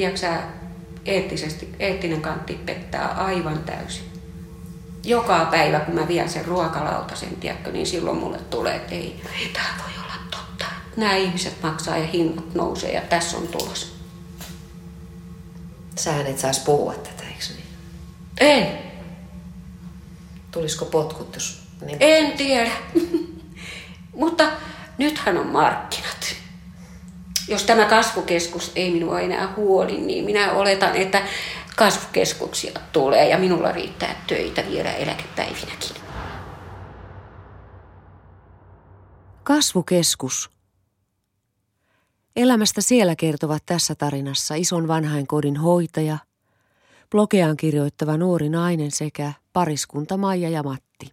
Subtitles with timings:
[0.00, 0.42] tiedätkö
[1.04, 4.04] eettisesti, eettinen kantti pettää aivan täysin.
[5.04, 9.50] Joka päivä, kun mä vien sen ruokalautasen, tiedätkö, niin silloin mulle tulee, että ei, ei
[9.52, 10.64] tämä voi olla totta.
[10.96, 13.96] Nämä ihmiset maksaa ja hinnat nousee ja tässä on tulos.
[15.96, 17.66] Sähän et saisi puhua tätä, eikö niin?
[18.40, 18.78] En.
[20.50, 21.62] Tulisiko potkut, jos...
[21.86, 22.70] Niin en tiedä.
[24.20, 24.50] Mutta
[24.98, 25.89] nythän on markkinat.
[27.50, 31.22] Jos tämä kasvukeskus ei minua enää huoli, niin minä oletan, että
[31.76, 35.96] kasvukeskuksia tulee ja minulla riittää töitä vielä eläkepäivinäkin.
[39.42, 40.50] Kasvukeskus.
[42.36, 46.18] Elämästä siellä kertovat tässä tarinassa ison vanhainkodin hoitaja,
[47.10, 51.12] blogeaan kirjoittava nuori nainen sekä pariskunta Maija ja Matti.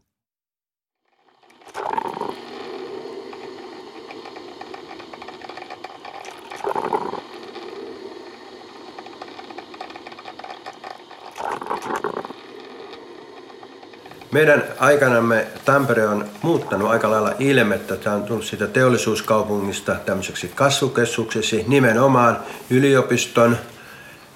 [14.32, 17.96] Meidän aikanamme Tampere on muuttanut aika lailla ilmettä.
[17.96, 21.66] Tämä on tullut siitä teollisuuskaupungista tämmöiseksi kasvukeskukseksi.
[21.68, 22.40] Nimenomaan
[22.70, 23.58] yliopiston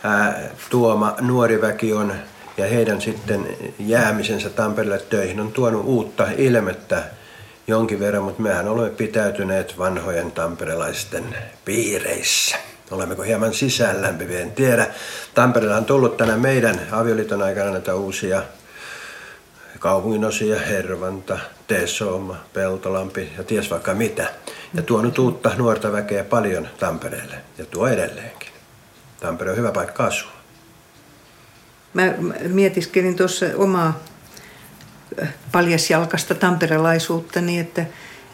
[0.04, 2.14] ää, tuoma nuori väki on
[2.58, 7.04] ja heidän sitten jäämisensä Tampereelle töihin on tuonut uutta ilmettä
[7.68, 11.24] jonkin verran, mutta mehän olemme pitäytyneet vanhojen tamperelaisten
[11.66, 12.56] piireissä.
[12.92, 14.88] Olemmeko hieman sisäänlämpiviä, en tiedä.
[15.34, 18.42] Tampereella on tullut tänä meidän avioliiton aikana näitä uusia
[19.82, 24.34] kaupunginosia, Hervanta, Tesoma, Peltolampi ja ties vaikka mitä.
[24.74, 28.50] Ja tuonut uutta nuorta väkeä paljon Tampereelle ja tuo edelleenkin.
[29.20, 30.32] Tampere on hyvä paikka asua.
[31.94, 32.14] Mä
[32.48, 34.00] mietiskelin tuossa omaa
[35.22, 36.36] äh, paljasjalkasta
[37.42, 37.86] niin, että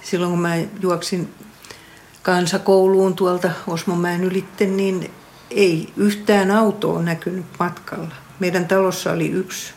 [0.02, 1.34] silloin kun mä juoksin
[2.24, 5.12] kansakouluun tuolta Osmomäen ylitte, niin
[5.52, 8.16] ei yhtään autoa näkynyt matkalla.
[8.40, 9.77] Meidän talossa oli yksi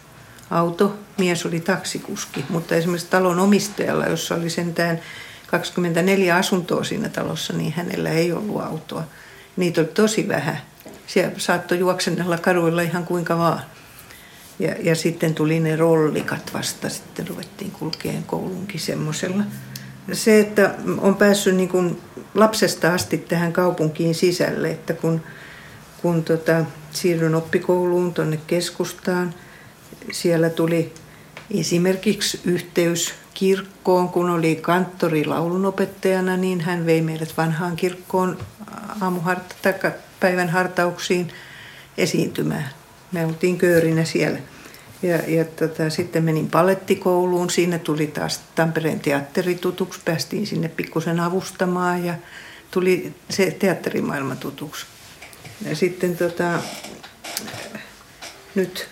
[0.50, 5.00] auto, mies oli taksikuski, mutta esimerkiksi talon omistajalla, jossa oli sentään
[5.47, 9.05] 24 asuntoa siinä talossa, niin hänellä ei ollut autoa.
[9.56, 10.60] Niitä oli tosi vähän.
[11.06, 13.60] Siellä saattoi juoksennella kaduilla ihan kuinka vaan.
[14.59, 19.44] Ja, ja sitten tuli ne rollikat vasta, sitten ruvettiin kulkeen koulunkin semmoisella.
[20.12, 22.00] Se, että on päässyt niin kuin
[22.34, 25.22] lapsesta asti tähän kaupunkiin sisälle, että kun,
[26.03, 29.34] kun tota, siirryn oppikouluun tuonne keskustaan–
[30.12, 30.93] siellä tuli
[31.59, 38.38] esimerkiksi yhteys kirkkoon, kun oli kanttori laulunopettajana, niin hän vei meidät vanhaan kirkkoon
[39.00, 39.75] aamuharta tai
[40.21, 41.32] päivän hartauksiin
[41.98, 42.71] esiintymään.
[43.12, 44.38] Me oltiin köörinä siellä.
[45.03, 47.50] Ja, ja tota, sitten menin palettikouluun.
[47.50, 50.00] Siinä tuli taas Tampereen teatteri tutuksi.
[50.04, 52.15] Päästiin sinne pikkusen avustamaan ja
[52.71, 54.87] tuli se teatterimaailma tutuksi.
[55.69, 56.59] Ja sitten tota,
[58.54, 58.88] nyt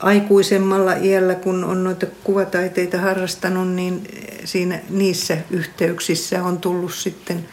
[0.00, 4.08] aikuisemmalla iällä, kun on noita kuvataiteita harrastanut, niin
[4.44, 7.48] siinä, niissä yhteyksissä on tullut sitten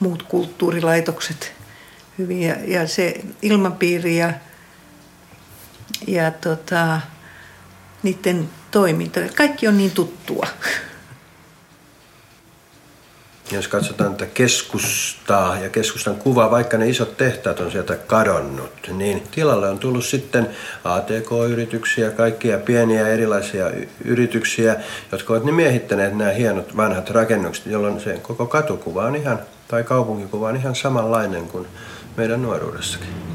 [0.00, 1.52] muut kulttuurilaitokset
[2.18, 2.42] hyvin.
[2.42, 4.32] Ja, ja se ilmapiiri ja,
[6.06, 7.00] ja tota,
[8.02, 10.46] niiden toiminta, kaikki on niin tuttua.
[13.52, 19.22] Jos katsotaan tätä keskustaa ja keskustan kuvaa, vaikka ne isot tehtaat on sieltä kadonnut, niin
[19.30, 20.50] tilalle on tullut sitten
[20.84, 23.70] ATK-yrityksiä, kaikkia pieniä erilaisia
[24.04, 24.76] yrityksiä,
[25.12, 29.84] jotka ovat ne miehittäneet nämä hienot vanhat rakennukset, jolloin se koko katukuva on ihan, tai
[29.84, 31.66] kaupunkikuva on ihan samanlainen kuin
[32.16, 33.33] meidän nuoruudessakin.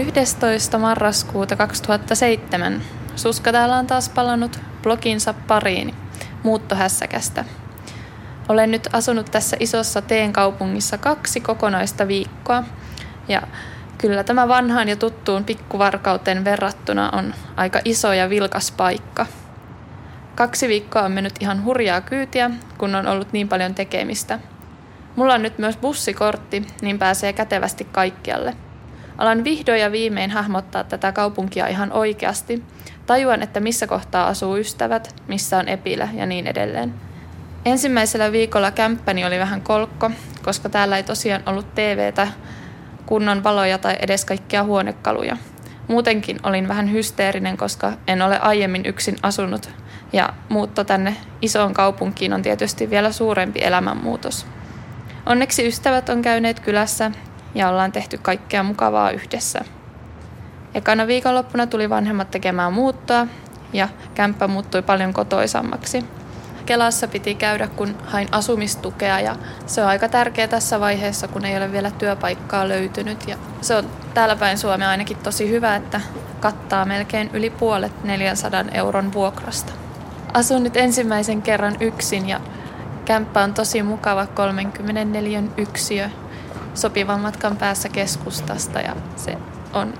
[0.00, 0.78] 11.
[0.78, 2.82] marraskuuta 2007
[3.16, 5.94] Suska täällä on taas palannut bloginsa pariini
[6.42, 7.44] muuttohässäkästä.
[8.48, 12.64] Olen nyt asunut tässä isossa teen kaupungissa kaksi kokonaista viikkoa
[13.28, 13.42] ja
[13.98, 19.26] kyllä tämä vanhaan ja tuttuun pikkuvarkauteen verrattuna on aika iso ja vilkas paikka.
[20.34, 24.38] Kaksi viikkoa on mennyt ihan hurjaa kyytiä, kun on ollut niin paljon tekemistä.
[25.16, 28.56] Mulla on nyt myös bussikortti, niin pääsee kätevästi kaikkialle–
[29.18, 32.64] Alan vihdoin ja viimein hahmottaa tätä kaupunkia ihan oikeasti.
[33.06, 36.94] Tajuan, että missä kohtaa asuu ystävät, missä on epilä ja niin edelleen.
[37.64, 40.10] Ensimmäisellä viikolla kämppäni oli vähän kolkko,
[40.44, 42.28] koska täällä ei tosiaan ollut TVtä,
[43.06, 45.36] kunnon valoja tai edes kaikkia huonekaluja.
[45.88, 49.70] Muutenkin olin vähän hysteerinen, koska en ole aiemmin yksin asunut
[50.12, 54.46] ja muutto tänne isoon kaupunkiin on tietysti vielä suurempi elämänmuutos.
[55.26, 57.10] Onneksi ystävät on käyneet kylässä
[57.54, 59.60] ja ollaan tehty kaikkea mukavaa yhdessä.
[60.74, 63.26] Ekana viikonloppuna tuli vanhemmat tekemään muuttoa
[63.72, 66.04] ja kämppä muuttui paljon kotoisammaksi.
[66.66, 69.36] Kelassa piti käydä, kun hain asumistukea ja
[69.66, 73.28] se on aika tärkeä tässä vaiheessa, kun ei ole vielä työpaikkaa löytynyt.
[73.28, 76.00] Ja se on täällä päin Suomea ainakin tosi hyvä, että
[76.40, 79.72] kattaa melkein yli puolet 400 euron vuokrasta.
[80.34, 82.40] Asun nyt ensimmäisen kerran yksin ja
[83.04, 86.10] kämppä on tosi mukava 34 yksiö
[86.78, 89.38] sopivan matkan päässä keskustasta ja se
[89.72, 89.94] on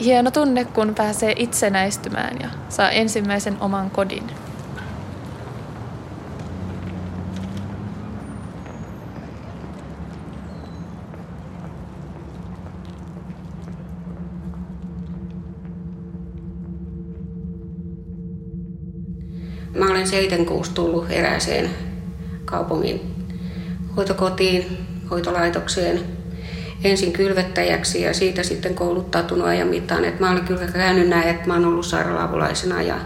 [0.00, 4.30] hieno tunne, kun pääsee itsenäistymään ja saa ensimmäisen oman kodin.
[19.74, 21.70] Mä olen 76 tullut erääseen
[22.44, 23.14] kaupungin
[23.96, 24.78] hoitokotiin,
[25.10, 26.00] hoitolaitokseen
[26.84, 30.04] ensin kylvettäjäksi ja siitä sitten kouluttautunut ajan mittaan.
[30.04, 32.98] Et mä olen kyllä käynyt näin, että mä olen ollut sairaala ja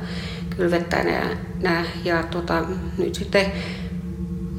[0.57, 2.65] kylvettäjänä ja tota,
[2.99, 3.47] nyt sitten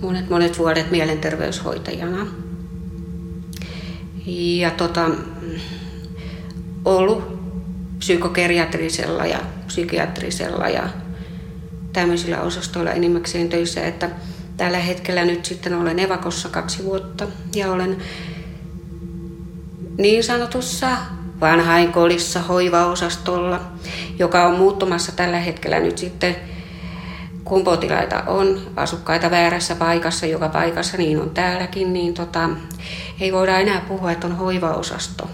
[0.02, 2.28] monet monet vuodet mielenterveyshoitajana.
[4.26, 5.10] Ja tota,
[6.86, 7.44] ollut
[8.00, 10.90] psykokeriatrisella ja psykiatrisella ja
[11.94, 14.10] tämmöisillä osastoilla enimmäkseen töissä, että
[14.58, 17.98] tällä hetkellä nyt sitten olen evakossa kaksi vuotta ja olen
[19.98, 20.98] niin sanotussa
[21.42, 23.62] vanhainkodissa hoivaosastolla,
[24.20, 26.36] joka on muuttumassa tällä hetkellä nyt sitten
[27.44, 32.50] kun potilaita on asukkaita väärässä paikassa, joka paikassa, niin on täälläkin, niin tota,
[33.20, 35.30] ei voida enää puhua, että on hoivaosasto.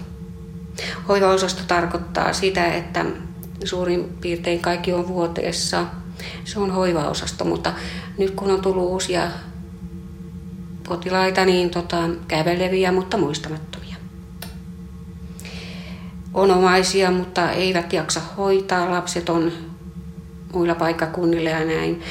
[1.08, 3.04] Hoivaosasto tarkoittaa sitä, että
[3.64, 5.86] suurin piirtein kaikki on vuoteessa.
[6.44, 7.72] Se on hoivaosasto, mutta
[8.18, 9.22] nyt kun on tullut uusia
[10.88, 13.96] potilaita, niin tota, käveleviä, mutta muistamattomia.
[16.34, 18.90] On omaisia, mutta eivät jaksa hoitaa.
[18.90, 19.52] Lapset on
[20.52, 22.02] muilla paikkakunnilla ja näin.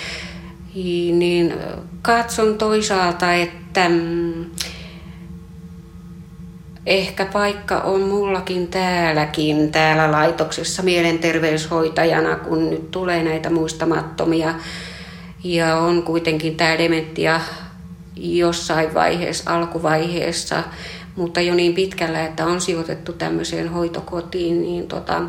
[1.14, 1.54] Niin
[2.02, 4.46] katson toisaalta, että mm,
[6.90, 14.56] ehkä paikka on mullakin täälläkin, täällä laitoksessa mielenterveyshoitajana, kun nyt tulee näitä muistamattomia.
[15.44, 17.42] Ja on kuitenkin tämä dementia
[18.16, 20.64] jossain vaiheessa, alkuvaiheessa,
[21.16, 25.22] mutta jo niin pitkällä, että on sijoitettu tämmöiseen hoitokotiin, niin tota,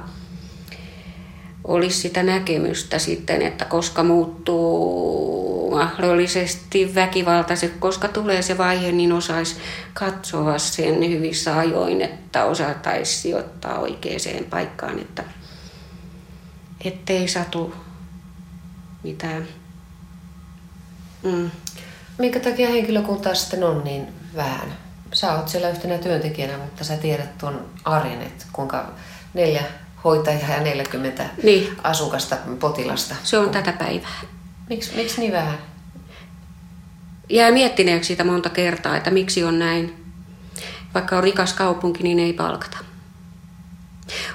[1.70, 9.56] olisi sitä näkemystä sitten, että koska muuttuu mahdollisesti väkivaltaiset, koska tulee se vaihe, niin osaisi
[9.94, 15.24] katsoa sen hyvissä ajoin, että osaataisi sijoittaa oikeaan paikkaan, että
[16.84, 17.74] ettei satu
[19.03, 19.48] mitään.
[21.22, 21.50] Mm.
[22.19, 24.77] Minkä takia henkilökuntaa sitten on niin vähän?
[25.12, 28.93] Sä oot siellä yhtenä työntekijänä, mutta sä tiedät tuon arjen, että kuinka
[29.34, 29.65] neljä
[30.05, 31.77] hoitajaa ja 40 niin.
[31.85, 33.15] asukasta, potilasta.
[33.23, 34.21] Se on tätä päivää.
[34.69, 35.59] Miksi, miksi niin vähän?
[37.29, 40.05] Jää miettineeksi sitä monta kertaa, että miksi on näin.
[40.95, 42.79] Vaikka on rikas kaupunki, niin ei palkata.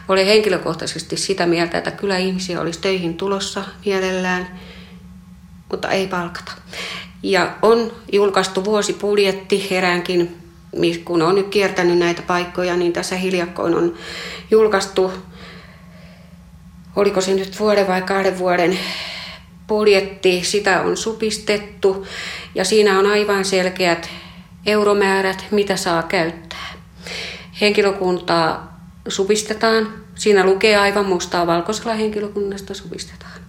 [0.07, 4.59] Olen henkilökohtaisesti sitä mieltä, että kyllä ihmisiä olisi töihin tulossa mielellään,
[5.71, 6.51] mutta ei palkata.
[7.23, 10.37] Ja on julkaistu vuosibudjetti eräänkin,
[11.05, 13.93] kun on nyt kiertänyt näitä paikkoja, niin tässä hiljakkoin on
[14.51, 15.11] julkaistu
[16.95, 18.79] oliko se nyt vuoden vai kahden vuoden
[19.67, 22.07] budjetti, sitä on supistettu
[22.55, 24.09] ja siinä on aivan selkeät
[24.65, 26.73] euromäärät, mitä saa käyttää.
[27.61, 29.93] Henkilökuntaa supistetaan.
[30.15, 33.39] Siinä lukee aivan mustaa valkoisella henkilökunnasta supistetaan.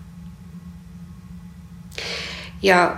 [2.63, 2.97] Ja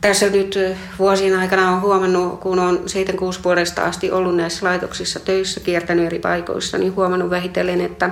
[0.00, 0.58] tässä nyt
[0.98, 6.18] vuosien aikana on huomannut, kun on 76 vuodesta asti ollut näissä laitoksissa töissä, kiertänyt eri
[6.18, 8.10] paikoissa, niin huomannut vähitellen, että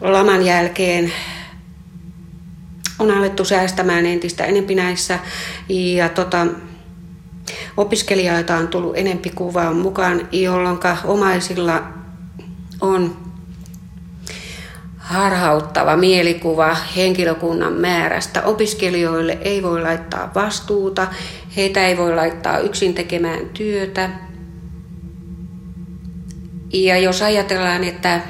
[0.00, 1.12] laman jälkeen
[2.98, 5.18] on alettu säästämään entistä enempi näissä
[5.68, 6.46] ja tota,
[7.76, 11.82] opiskelijoita on tullut enempi kuvaan mukaan, jolloin omaisilla
[12.80, 13.16] on
[15.08, 18.42] harhauttava mielikuva henkilökunnan määrästä.
[18.42, 21.06] Opiskelijoille ei voi laittaa vastuuta,
[21.56, 24.10] heitä ei voi laittaa yksin tekemään työtä,
[26.72, 28.20] ja jos ajatellaan, että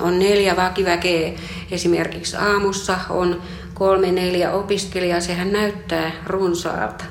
[0.00, 1.32] on neljä vakiväkeä
[1.70, 3.42] esimerkiksi aamussa, on
[3.74, 7.04] kolme neljä opiskelijaa, sehän näyttää runsaalta.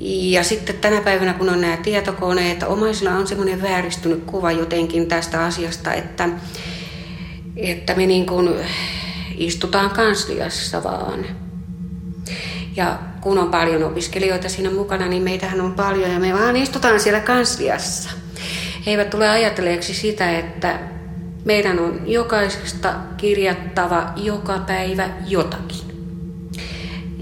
[0.00, 5.44] Ja sitten tänä päivänä, kun on nämä tietokoneet, omaisilla on semmoinen vääristynyt kuva jotenkin tästä
[5.44, 6.28] asiasta, että,
[7.56, 8.50] että me niin kuin
[9.36, 11.26] istutaan kansliassa vaan.
[12.76, 17.00] Ja kun on paljon opiskelijoita siinä mukana, niin meitähän on paljon ja me vaan istutaan
[17.00, 18.23] siellä kansliassa.
[18.86, 20.78] He eivät tule ajatelleeksi sitä, että
[21.44, 25.84] meidän on jokaisesta kirjattava joka päivä jotakin.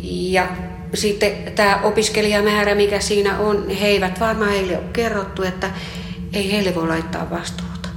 [0.02, 0.46] Ja
[0.94, 5.70] sitten tämä opiskelijamäärä, mikä siinä on, he eivät varmaan heille ole kerrottu, että
[6.32, 7.88] ei heille voi laittaa vastuuta.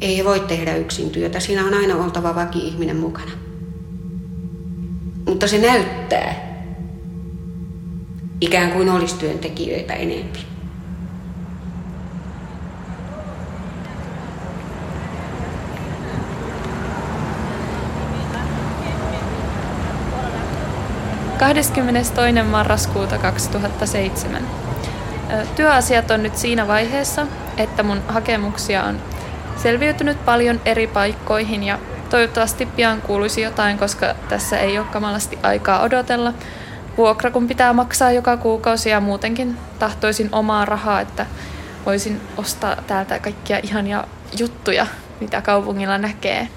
[0.00, 1.40] Ei he voi tehdä yksin työtä.
[1.40, 3.30] Siinä on aina oltava vaki-ihminen mukana.
[5.26, 6.56] Mutta se näyttää,
[8.40, 10.55] ikään kuin olisi työntekijöitä enemmän.
[21.38, 22.42] 22.
[22.50, 24.42] marraskuuta 2007.
[25.56, 27.26] Työasiat on nyt siinä vaiheessa,
[27.56, 29.02] että mun hakemuksia on
[29.56, 31.78] selviytynyt paljon eri paikkoihin ja
[32.10, 36.32] toivottavasti pian kuuluisi jotain, koska tässä ei ole kamalasti aikaa odotella.
[36.96, 41.26] Vuokra kun pitää maksaa joka kuukausi ja muutenkin tahtoisin omaa rahaa, että
[41.86, 44.04] voisin ostaa täältä kaikkia ihania
[44.38, 44.86] juttuja,
[45.20, 46.48] mitä kaupungilla näkee.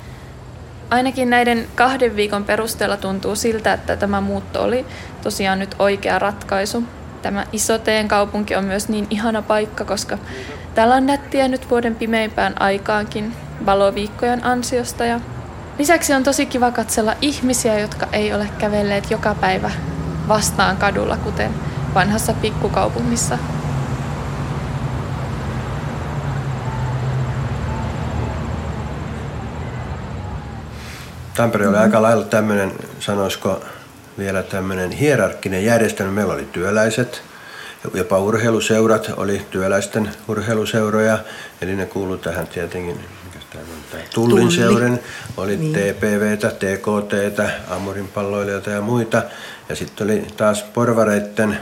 [0.89, 4.86] Ainakin näiden kahden viikon perusteella tuntuu siltä, että tämä muutto oli
[5.22, 6.84] tosiaan nyt oikea ratkaisu.
[7.22, 10.17] Tämä Isoteen kaupunki on myös niin ihana paikka, koska
[10.75, 13.34] täällä on nättiä nyt vuoden pimeimpään aikaankin
[13.65, 15.05] valoviikkojen ansiosta.
[15.05, 15.19] Ja
[15.79, 19.72] lisäksi on tosi kiva katsella ihmisiä, jotka ei ole kävelleet joka päivä
[20.27, 21.51] vastaan kadulla, kuten
[21.93, 23.38] vanhassa pikkukaupungissa
[31.39, 31.84] Tampere oli mm-hmm.
[31.84, 33.62] aika lailla tämmöinen, sanoisiko
[34.17, 36.12] vielä tämmöinen hierarkkinen järjestelmä.
[36.12, 37.22] Meillä oli työläiset,
[37.93, 41.19] jopa urheiluseurat oli työläisten urheiluseuroja,
[41.62, 43.00] eli ne kuulu tähän tietenkin
[44.13, 45.00] Tullin seurin,
[45.38, 45.74] oli niin.
[45.74, 49.24] TPVtä, TKTtä, Amurinpalloilijoita ja muita.
[49.69, 51.60] Ja sitten oli taas porvareitten,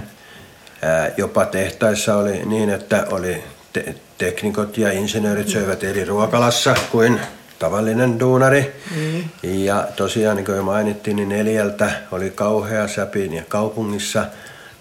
[1.18, 3.44] jopa tehtaissa oli niin, että oli
[3.74, 7.20] te- teknikot ja insinöörit söivät eri ruokalassa kuin
[7.60, 8.72] tavallinen duunari.
[8.96, 9.24] Mm.
[9.44, 14.26] Ja tosiaan, niin kuin jo mainittiin, niin neljältä oli kauhea säpin ja kaupungissa,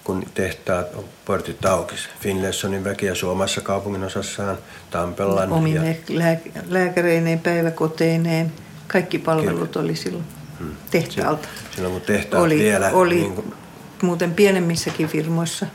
[0.05, 0.87] kun tehtaat
[1.25, 2.09] portit aukis.
[2.21, 4.59] Finlaysonin väkiä Suomessa kaupungin osassaan,
[4.91, 5.53] Tampellan.
[5.53, 6.19] Omine ja...
[6.19, 8.53] lää- lääkäreineen, päiväkoteineen,
[8.87, 9.85] kaikki palvelut Kyllä.
[9.85, 10.25] oli silloin
[10.59, 10.77] hmm.
[10.91, 11.49] tehtaalta.
[11.75, 12.91] Silloin kun tehtaat oli, vielä...
[12.93, 13.55] Oli niin kuin...
[14.03, 15.67] muuten pienemmissäkin firmoissa.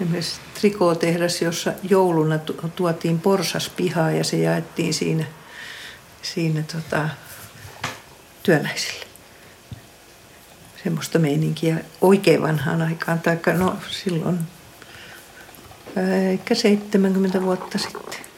[0.00, 2.38] Esimerkiksi trikootehdas, jossa jouluna
[2.76, 5.24] tuotiin porsas pihaa ja se jaettiin siinä–
[6.22, 7.08] siinä tota,
[8.42, 9.06] työläisille.
[10.84, 14.38] Semmoista meininkiä oikein vanhaan aikaan, tai no silloin
[16.32, 18.28] ehkä 70 vuotta sitten.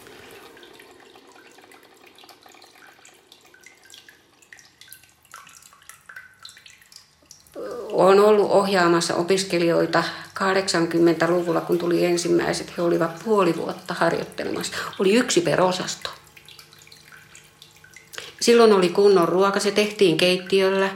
[7.92, 12.72] Olen ollut ohjaamassa opiskelijoita 80-luvulla, kun tuli ensimmäiset.
[12.76, 14.76] He olivat puoli vuotta harjoittelemassa.
[14.98, 16.10] Oli yksi per osasto.
[18.40, 20.90] Silloin oli kunnon ruoka, se tehtiin keittiöllä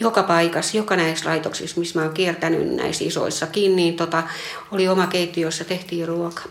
[0.00, 4.22] joka paikassa, joka näissä laitoksissa, missä mä oon kiertänyt näissä isoissakin, niin tota,
[4.70, 6.42] oli oma keittiö, jossa tehtiin ruoka.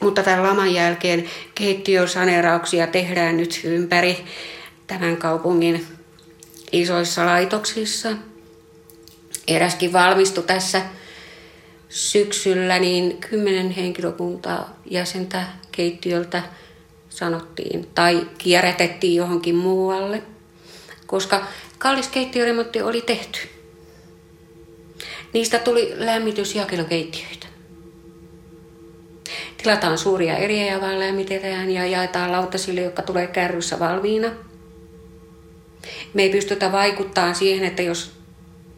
[0.00, 4.24] Mutta tämän laman jälkeen keittiösaneerauksia tehdään nyt ympäri
[4.86, 5.86] tämän kaupungin
[6.72, 8.08] isoissa laitoksissa.
[9.48, 10.82] Eräskin valmistui tässä
[11.88, 16.42] syksyllä, niin kymmenen henkilökuntaa jäsentä keittiöltä–
[17.16, 20.22] sanottiin, tai kierrätettiin johonkin muualle,
[21.06, 21.46] koska
[21.78, 23.38] kallis keittiöremontti oli tehty.
[25.32, 27.46] Niistä tuli lämmitysjakelukeittiöitä.
[29.62, 34.30] Tilataan suuria eriä ja vaan lämmitetään ja jaetaan lautasille, jotka tulee kärryssä valmiina.
[36.14, 38.12] Me ei pystytä vaikuttamaan siihen, että jos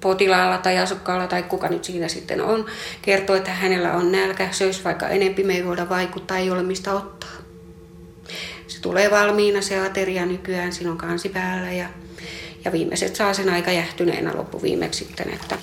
[0.01, 2.67] potilaalla tai asukkaalla tai kuka nyt siinä sitten on,
[3.03, 6.93] kertoo, että hänellä on nälkä, söisi vaikka enempi, me ei voida vaikuttaa, ei ole mistä
[6.93, 7.44] ottaa
[8.85, 11.89] tulee valmiina se ateria nykyään, siinä on kansi päällä ja,
[12.65, 15.35] ja viimeiset saa sen aika jähtyneenä loppuviimeksi sitten.
[15.35, 15.59] Että...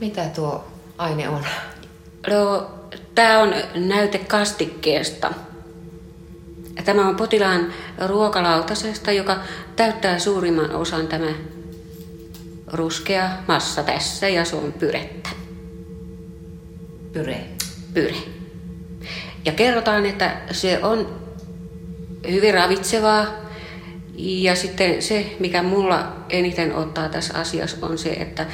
[0.00, 0.64] Mitä tuo
[0.98, 1.44] aine on?
[2.30, 2.70] No,
[3.14, 5.32] tämä on näyte kastikkeesta.
[6.84, 7.72] Tämä on potilaan
[8.06, 9.38] ruokalautasesta, joka
[9.76, 11.32] täyttää suurimman osan tämä
[12.72, 15.30] ruskea massa tässä ja se on pyrettä.
[17.12, 17.40] Pyre?
[17.94, 18.14] Pyre.
[19.44, 21.23] Ja kerrotaan, että se on
[22.30, 23.26] hyvin ravitsevaa.
[24.16, 28.46] Ja sitten se, mikä mulla eniten ottaa tässä asiassa, on se, että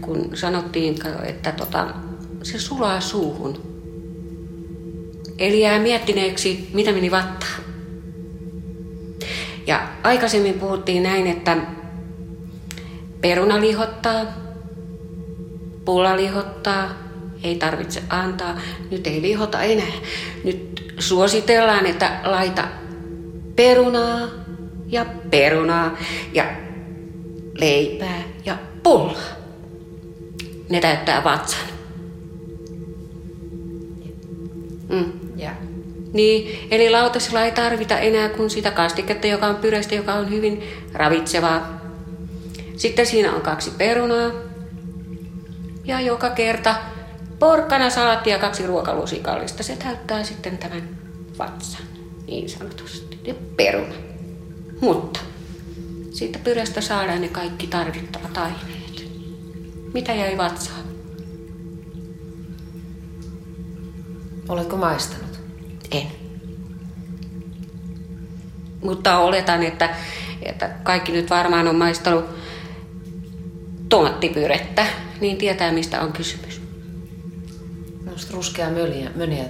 [0.00, 1.86] kun sanottiin, että tota,
[2.42, 3.78] se sulaa suuhun.
[5.38, 7.58] Eli jää miettineeksi, mitä meni vattaa.
[9.66, 11.56] Ja aikaisemmin puhuttiin näin, että
[13.20, 14.26] peruna lihottaa,
[15.84, 16.94] pulla lihottaa,
[17.42, 18.60] ei tarvitse antaa.
[18.90, 19.92] Nyt ei lihota enää.
[20.44, 22.68] Nyt suositellaan, että laita
[23.58, 24.28] perunaa
[24.86, 25.96] ja perunaa
[26.32, 26.44] ja
[27.54, 29.38] leipää ja pullaa.
[30.68, 31.68] Ne täyttää vatsan.
[34.88, 35.12] Mm.
[35.40, 35.54] Yeah.
[36.12, 40.62] Niin, eli lautasella ei tarvita enää kuin sitä kastiketta, joka on pyreistä, joka on hyvin
[40.92, 41.80] ravitsevaa.
[42.76, 44.30] Sitten siinä on kaksi perunaa.
[45.84, 46.74] Ja joka kerta
[47.38, 49.62] porkkana, salaatti ja kaksi ruokalusikallista.
[49.62, 50.88] Se täyttää sitten tämän
[51.38, 51.82] vatsan,
[52.26, 53.07] niin sanotusti.
[53.24, 53.94] Ja peruna.
[54.80, 55.20] Mutta
[56.10, 59.08] siitä pyrestä saadaan ne kaikki tarvittavat aineet.
[59.94, 60.82] Mitä jäi vatsaan?
[64.48, 65.40] Oletko maistanut?
[65.90, 66.06] En.
[68.82, 69.96] Mutta oletan, että,
[70.42, 72.24] että kaikki nyt varmaan on maistanut
[73.88, 74.86] tomaattipyrettä,
[75.20, 76.60] niin tietää mistä on kysymys.
[78.04, 79.44] Minusta ruskea möliä, möniä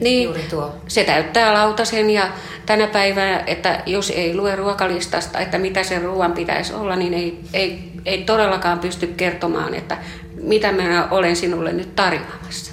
[0.00, 0.76] niin, Juuri tuo.
[0.88, 2.28] se täyttää lautasen ja
[2.66, 7.40] tänä päivänä, että jos ei lue ruokalistasta, että mitä sen ruoan pitäisi olla, niin ei,
[7.52, 9.98] ei, ei todellakaan pysty kertomaan, että
[10.42, 12.72] mitä minä olen sinulle nyt tarjoamassa.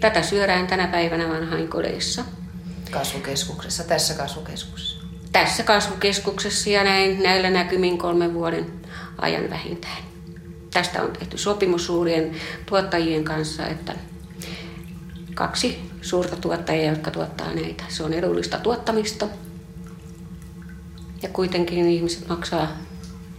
[0.00, 2.24] Tätä syödään tänä päivänä vanhainkodeissa.
[2.90, 4.98] Kasvukeskuksessa, tässä kasvukeskuksessa?
[5.32, 8.66] Tässä kasvukeskuksessa ja näin näillä näkymin kolmen vuoden
[9.18, 10.02] ajan vähintään.
[10.72, 12.30] Tästä on tehty sopimus suurien
[12.66, 13.94] tuottajien kanssa, että
[15.38, 17.84] kaksi suurta tuottajaa, jotka tuottaa näitä.
[17.88, 19.26] Se on edullista tuottamista.
[21.22, 22.68] Ja kuitenkin ihmiset maksaa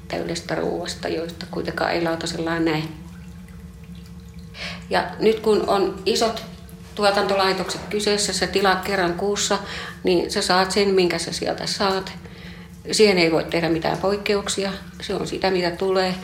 [0.08, 2.84] täydestä ruoasta, joista kuitenkaan ei lautasellaan näe.
[4.90, 6.44] Ja nyt kun on isot
[6.96, 9.58] tuotantolaitokset kyseessä, sä tilaat kerran kuussa,
[10.04, 12.12] niin sä saat sen, minkä sä sieltä saat.
[12.92, 16.16] Siihen ei voi tehdä mitään poikkeuksia, se on sitä, mitä tulee.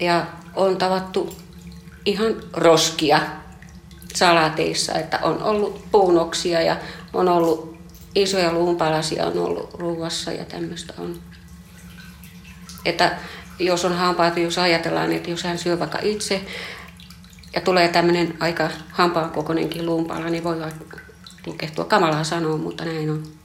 [0.00, 1.36] Ja on tavattu
[2.04, 3.41] ihan roskia
[4.16, 6.76] salateissa, että on ollut puunoksia ja
[7.12, 7.76] on ollut
[8.14, 11.20] isoja luunpalasia on ollut ruuassa ja tämmöistä on.
[12.84, 13.16] Että
[13.58, 16.44] jos on hampaat, jos ajatellaan, että jos hän syö vaikka itse
[17.54, 20.56] ja tulee tämmöinen aika hampaan kokoinenkin luunpala, niin voi
[21.46, 23.41] lukehtua kamalaa sanoa, mutta näin on.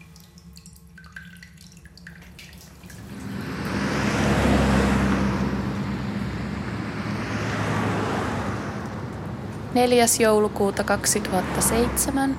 [9.77, 12.37] Neljäs joulukuuta 2007.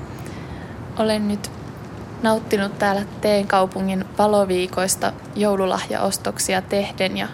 [0.96, 1.50] Olen nyt
[2.22, 7.28] nauttinut täällä Teen kaupungin valoviikoista joululahjaostoksia tehden ja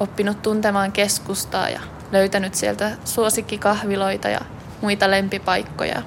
[0.00, 1.80] oppinut tuntemaan keskustaa ja
[2.12, 4.40] löytänyt sieltä suosikkikahviloita ja
[4.80, 6.02] muita lempipaikkoja.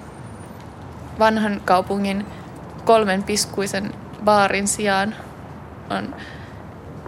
[1.20, 2.26] Vanhan kaupungin
[2.86, 5.16] kolmen piskuisen baarin sijaan
[5.90, 6.16] on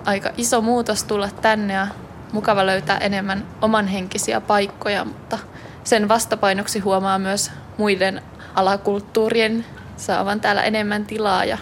[0.06, 1.88] aika iso muutos tulla tänne ja
[2.32, 5.38] mukava löytää enemmän omanhenkisiä paikkoja, mutta
[5.84, 8.22] sen vastapainoksi huomaa myös muiden
[8.56, 9.66] alakulttuurien
[9.98, 11.58] saavan täällä enemmän tilaa ja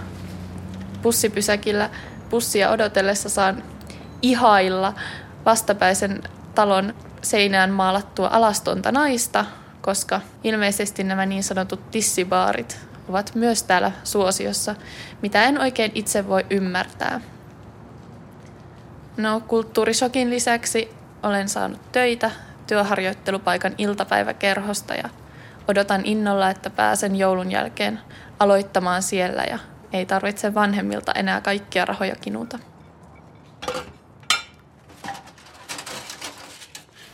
[1.01, 1.89] bussipysäkillä
[2.29, 3.63] bussia odotellessa saan
[4.21, 4.93] ihailla
[5.45, 6.23] vastapäisen
[6.55, 9.45] talon seinään maalattua alastonta naista,
[9.81, 12.79] koska ilmeisesti nämä niin sanotut tissibaarit
[13.10, 14.75] ovat myös täällä suosiossa,
[15.21, 17.21] mitä en oikein itse voi ymmärtää.
[19.17, 20.89] No, kulttuurisokin lisäksi
[21.23, 22.31] olen saanut töitä
[22.71, 25.10] työharjoittelupaikan iltapäiväkerhosta ja
[25.67, 27.99] odotan innolla, että pääsen joulun jälkeen
[28.39, 29.60] aloittamaan siellä ja
[29.93, 32.60] ei tarvitse vanhemmilta enää kaikkia rahoja kinuta.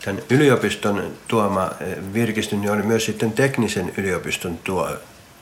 [0.06, 4.89] tämän yliopiston tuoma eh, virkistys oli myös sitten teknisen yliopiston tuo,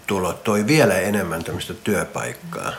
[0.08, 2.74] tulo toi vielä enemmän tämmöistä työpaikkaa.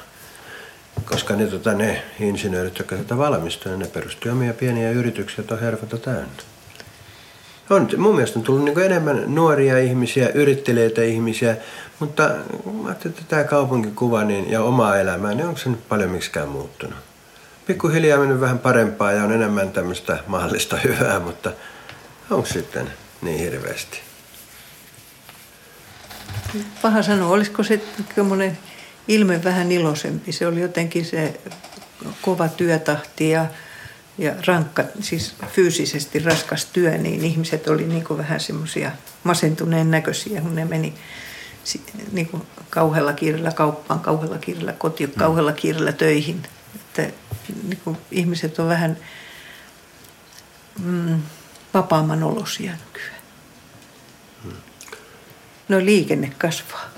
[1.05, 5.99] Koska ne, tota, ne insinöörit, jotka tätä valmistuvat, ne perustuvat omia pieniä yrityksiä, on hervota
[5.99, 6.56] täynnä.
[7.70, 11.57] On, mun mielestä on tullut niin enemmän nuoria ihmisiä, yrittelijöitä ihmisiä,
[11.98, 12.31] mutta
[12.83, 16.98] mä että tämä kaupunkikuva niin, ja oma elämä, niin onko se nyt paljon miksikään muuttunut?
[17.66, 21.52] Pikkuhiljaa mennyt vähän parempaa ja on enemmän tämmöistä mahdollista hyvää, mutta
[22.31, 24.00] onko sitten niin hirveästi?
[26.83, 27.81] Paha sanoa, olisiko se
[29.09, 30.33] ilme vähän iloisempi?
[30.33, 31.40] Se oli jotenkin se
[32.22, 33.46] kova työtahti ja,
[34.18, 38.92] ja rankka, siis fyysisesti raskas työ, niin ihmiset oli niin kuin vähän semmoisia
[39.24, 40.94] masentuneen näköisiä, kun ne meni
[42.12, 45.18] niin kuin kauhealla kiireellä kauppaan, kauhealla kiireellä kotiin, mm.
[45.18, 46.42] kauhealla kiireellä töihin.
[46.74, 47.02] Että
[47.62, 48.96] niin kuin ihmiset on vähän
[50.85, 51.22] mm,
[51.74, 53.20] vapaamman olosia nykyään.
[54.42, 54.52] Hmm.
[55.68, 56.90] No liikenne kasvaa.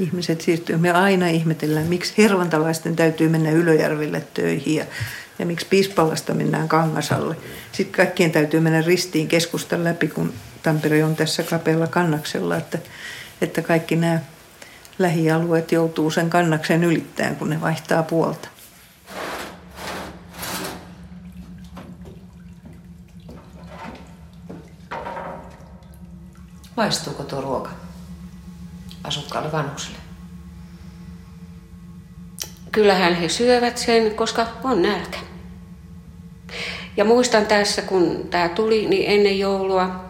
[0.00, 0.76] Ihmiset siirtyy.
[0.76, 4.84] Me aina ihmetellään, miksi hervantalaisten täytyy mennä Ylöjärvelle töihin ja,
[5.38, 7.36] ja miksi Piispalasta mennään Kangasalle.
[7.72, 12.78] Sitten kaikkien täytyy mennä ristiin keskustan läpi, kun Tampere on tässä kapealla kannaksella, että,
[13.40, 14.18] että kaikki nämä
[14.98, 18.48] lähialueet joutuu sen kannaksen ylittämään, kun ne vaihtaa puolta.
[26.76, 27.83] Maistuuko tuo ruoka
[29.04, 29.98] asukkaalle vanhukselle?
[32.72, 35.18] Kyllähän he syövät sen, koska on nälkä.
[36.96, 40.04] Ja muistan tässä, kun tämä tuli, niin ennen joulua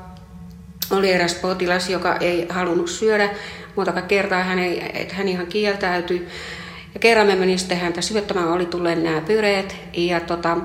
[0.90, 3.30] oli eräs potilas, joka ei halunnut syödä
[3.76, 4.42] muutama kertaa.
[4.42, 6.28] Hän, ei, hän ihan kieltäytyi.
[6.94, 9.76] Ja kerran me menin sitten häntä syöttämään, oli tulleet nämä pyreet.
[9.96, 10.56] Ja tota,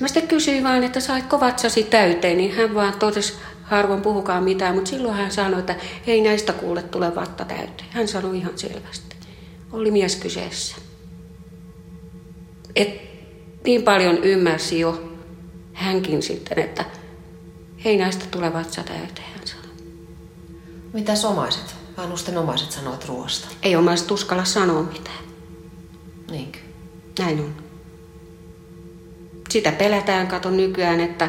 [0.00, 3.34] mä sitten kysyin vaan, että saitko vatsasi täyteen, niin hän vaan totesi,
[3.70, 7.88] harvoin puhukaan mitään, mutta silloin hän sanoi, että ei näistä kuule tule vatta täyteen.
[7.90, 9.16] Hän sanoi ihan selvästi.
[9.72, 10.76] Oli mies kyseessä.
[12.76, 13.00] Et
[13.64, 15.12] niin paljon ymmärsi jo
[15.72, 16.84] hänkin sitten, että
[17.84, 19.76] ei näistä tule vatsa täyteen, hän sanoi.
[20.92, 21.74] Mitä omaiset?
[21.96, 23.48] Vanhusten omaiset sanovat ruoasta.
[23.62, 25.24] Ei omaiset uskalla sanoa mitään.
[26.30, 26.58] Niinkö?
[27.18, 27.54] Näin on.
[29.50, 31.28] Sitä pelätään, kato nykyään, että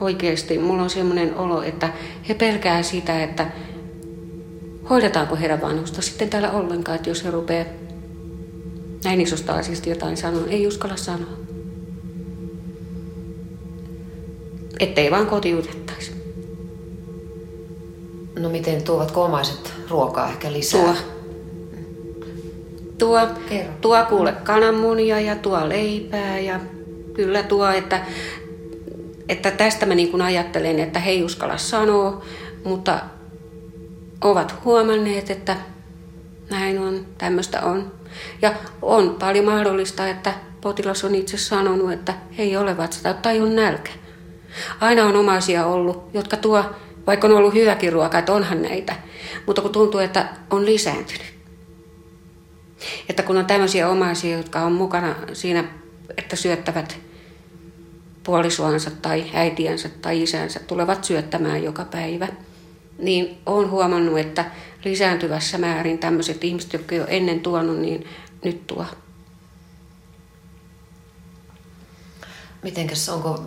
[0.00, 1.92] oikeasti mulla on semmoinen olo, että
[2.28, 3.50] he pelkää sitä, että
[4.90, 7.64] hoidetaanko heidän vanhusta sitten täällä ollenkaan, että jos he rupeaa
[9.04, 11.38] näin isosta asiasta jotain sanoa, ei uskalla sanoa.
[14.80, 16.12] Ettei vaan kotiutettaisi.
[18.38, 20.82] No miten tuovat omaiset ruokaa ehkä lisää?
[20.82, 20.94] Tuo.
[22.98, 23.20] Tuo,
[23.80, 26.60] tuo kuule kananmunia ja tuo leipää ja
[27.14, 28.06] kyllä tuo, että
[29.28, 32.24] että tästä mä niin kuin ajattelen, että he ei uskalla sanoa,
[32.64, 33.00] mutta
[34.20, 35.56] ovat huomanneet, että
[36.50, 37.92] näin on, tämmöistä on.
[38.42, 43.56] Ja on paljon mahdollista, että potilas on itse sanonut, että ei ole vatsata tai on
[43.56, 43.90] nälkä.
[44.80, 46.64] Aina on omaisia ollut, jotka tuo,
[47.06, 48.96] vaikka on ollut hyväkin ruoka, että onhan näitä,
[49.46, 51.38] mutta kun tuntuu, että on lisääntynyt.
[53.08, 55.64] Että kun on tämmöisiä omaisia, jotka on mukana siinä,
[56.16, 56.98] että syöttävät
[58.28, 62.28] puolisoansa tai äitiänsä tai isänsä tulevat syöttämään joka päivä,
[62.98, 64.50] niin olen huomannut, että
[64.84, 68.08] lisääntyvässä määrin tämmöiset ihmiset, jotka jo ennen tuonut, niin
[68.44, 68.86] nyt tuo.
[72.62, 73.44] Mitenkäs, onko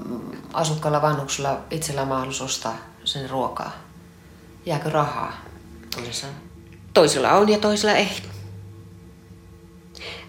[0.53, 3.71] asukkailla vanhuksilla itsellä mahdollisuus ostaa sen ruokaa?
[4.65, 5.41] Jääkö rahaa
[5.95, 6.35] toisella?
[6.93, 8.09] Toisilla on ja toisilla ei.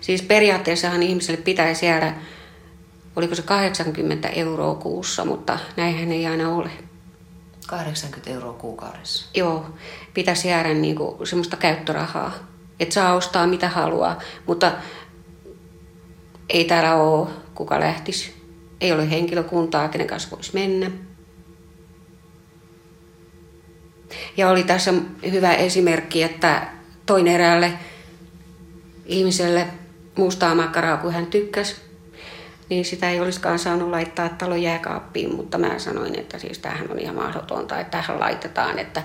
[0.00, 2.14] Siis periaatteessahan ihmiselle pitäisi jäädä
[3.16, 6.70] oliko se 80 euroa kuussa, mutta näinhän ei aina ole.
[7.66, 9.26] 80 euroa kuukaudessa?
[9.34, 9.66] Joo,
[10.14, 12.32] pitäisi jäädä niin kuin semmoista käyttörahaa,
[12.80, 14.72] että saa ostaa mitä haluaa, mutta
[16.48, 18.42] ei täällä ole kuka lähtisi.
[18.80, 20.90] Ei ole henkilökuntaa, kenen kanssa voisi mennä.
[24.36, 24.94] Ja oli tässä
[25.30, 26.66] hyvä esimerkki, että
[27.06, 27.72] toin eräälle
[29.06, 29.66] ihmiselle
[30.18, 31.76] mustaa makkaraa, kun hän tykkäsi
[32.72, 36.98] niin sitä ei olisikaan saanut laittaa talon jääkaappiin, mutta mä sanoin, että siis tämähän on
[36.98, 39.02] ihan mahdotonta, että tähän laitetaan, että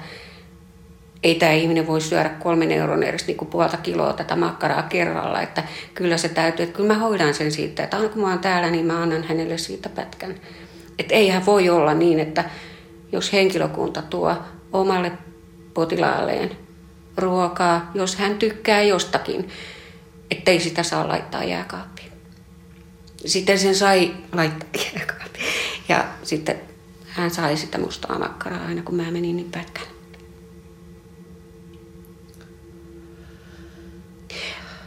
[1.23, 5.41] ei tämä ihminen voi syödä kolmen euron edes niin kuin puolta kiloa tätä makkaraa kerralla,
[5.41, 8.39] että kyllä se täytyy, että kyllä mä hoidan sen siitä, että aina kun mä oon
[8.39, 10.35] täällä, niin mä annan hänelle siitä pätkän.
[10.99, 12.43] Että eihän voi olla niin, että
[13.11, 14.35] jos henkilökunta tuo
[14.73, 15.11] omalle
[15.73, 16.51] potilaalleen
[17.17, 19.49] ruokaa, jos hän tykkää jostakin,
[20.31, 21.96] ettei sitä saa laittaa jääkaappiin
[23.25, 24.69] sitten sen sai laittaa
[25.89, 26.61] Ja sitten
[27.05, 29.83] hän sai sitä mustaa makkaraa aina kun mä menin niin pätkän.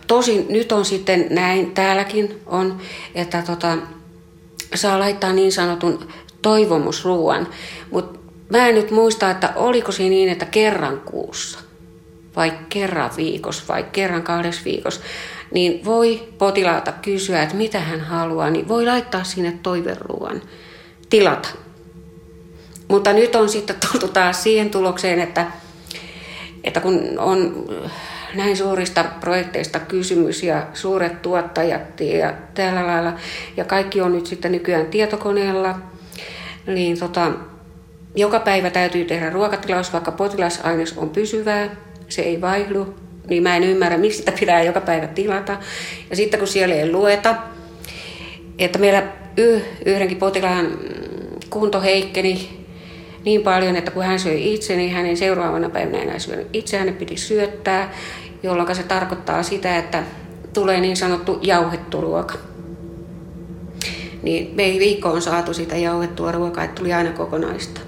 [0.07, 2.81] Tosin nyt on sitten näin, täälläkin on,
[3.15, 3.79] että tota,
[4.75, 6.09] saa laittaa niin sanotun
[6.43, 7.49] toivomusruuan.
[7.91, 8.19] Mutta
[8.51, 11.59] mä en nyt muista, että oliko se niin, että kerran kuussa
[12.37, 15.01] vai kerran viikossa vai kerran kahdessa viikossa
[15.51, 20.43] niin voi potilaalta kysyä, että mitä hän haluaa, niin voi laittaa sinne toiveruuan
[21.11, 21.49] tilata.
[22.89, 25.47] Mutta nyt on sitten tultu taas siihen tulokseen, että,
[26.65, 27.67] että kun on
[28.35, 33.13] näin suurista projekteista kysymys ja suuret tuottajat ja tällä lailla,
[33.57, 35.79] ja kaikki on nyt sitten nykyään tietokoneella,
[36.67, 37.33] niin tota,
[38.15, 41.77] joka päivä täytyy tehdä ruokatilaus, vaikka potilasaines on pysyvää,
[42.09, 42.95] se ei vaihdu,
[43.31, 45.59] niin mä en ymmärrä, miksi sitä pitää joka päivä tilata.
[46.11, 47.35] Ja sitten kun siellä ei lueta,
[48.59, 49.03] että meillä
[49.87, 50.79] yhdenkin potilaan
[51.51, 52.61] kunto heikkeni
[53.25, 56.97] niin paljon, että kun hän söi itse, niin hänen seuraavana päivänä enää syönyt itse, hänen
[56.97, 57.95] piti syöttää.
[58.43, 60.03] jolloin se tarkoittaa sitä, että
[60.53, 62.35] tulee niin sanottu jauhettu ruoka.
[64.23, 67.81] Niin me ei viikkoon saatu sitä jauhettua ruokaa, että tuli aina kokonaista.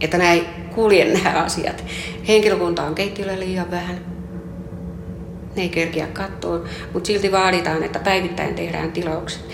[0.00, 1.84] Että näin kulje nämä asiat.
[2.28, 4.15] Henkilökunta on keittiöllä liian vähän.
[5.56, 9.44] Ne ei kerkiä katsoa, mutta silti vaaditaan, että päivittäin tehdään tilaukset.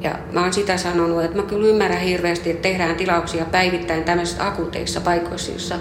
[0.00, 4.46] Ja mä oon sitä sanonut, että mä kyllä ymmärrän hirveästi, että tehdään tilauksia päivittäin tämmöisissä
[4.46, 5.76] akuteissa paikoissa, joissa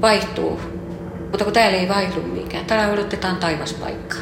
[0.00, 0.60] vaihtuu.
[1.20, 4.20] Mutta kun täällä ei vaihdu mikään, täällä odotetaan taivaspaikkaa.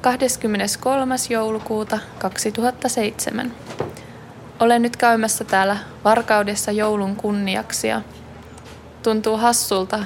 [0.00, 3.52] Kahdeskymmeneskolmas joulukuuta 2007.
[4.60, 8.02] Olen nyt käymässä täällä Varkaudessa joulun kunniaksi ja
[9.02, 10.04] tuntuu hassulta,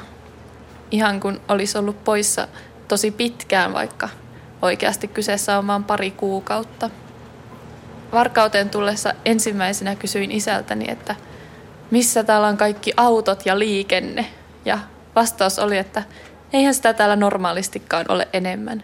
[0.91, 2.49] ihan kun olisi ollut poissa
[2.89, 4.09] tosi pitkään, vaikka
[4.63, 6.91] oikeasti kyseessä on vain pari kuukautta.
[8.13, 11.15] Varkauteen tullessa ensimmäisenä kysyin isältäni, että
[11.91, 14.27] missä täällä on kaikki autot ja liikenne.
[14.65, 14.79] Ja
[15.17, 16.03] vastaus oli, että
[16.53, 18.83] eihän sitä täällä normaalistikaan ole enemmän.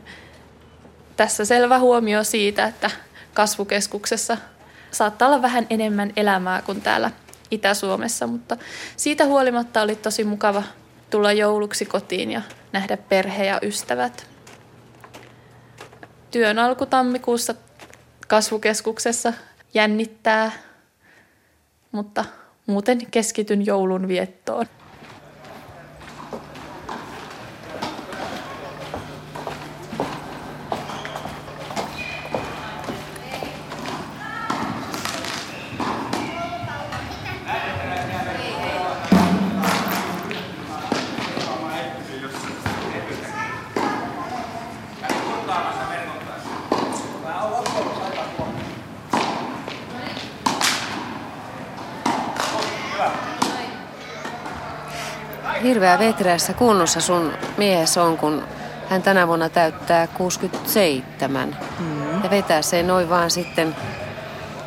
[1.16, 2.90] Tässä selvä huomio siitä, että
[3.34, 4.36] kasvukeskuksessa
[4.90, 7.10] saattaa olla vähän enemmän elämää kuin täällä
[7.50, 8.56] Itä-Suomessa, mutta
[8.96, 10.62] siitä huolimatta oli tosi mukava
[11.10, 14.26] tulla jouluksi kotiin ja nähdä perhe ja ystävät.
[16.30, 17.54] Työn alku tammikuussa
[18.28, 19.32] kasvukeskuksessa
[19.74, 20.52] jännittää,
[21.92, 22.24] mutta
[22.66, 24.66] muuten keskityn joulun viettoon.
[55.76, 58.42] Hirveä vetreässä kunnossa sun mies on, kun
[58.90, 61.56] hän tänä vuonna täyttää 67.
[61.78, 62.24] Mm.
[62.24, 63.76] Ja vetää se noin vaan sitten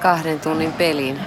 [0.01, 1.19] kahden tunnin peliin.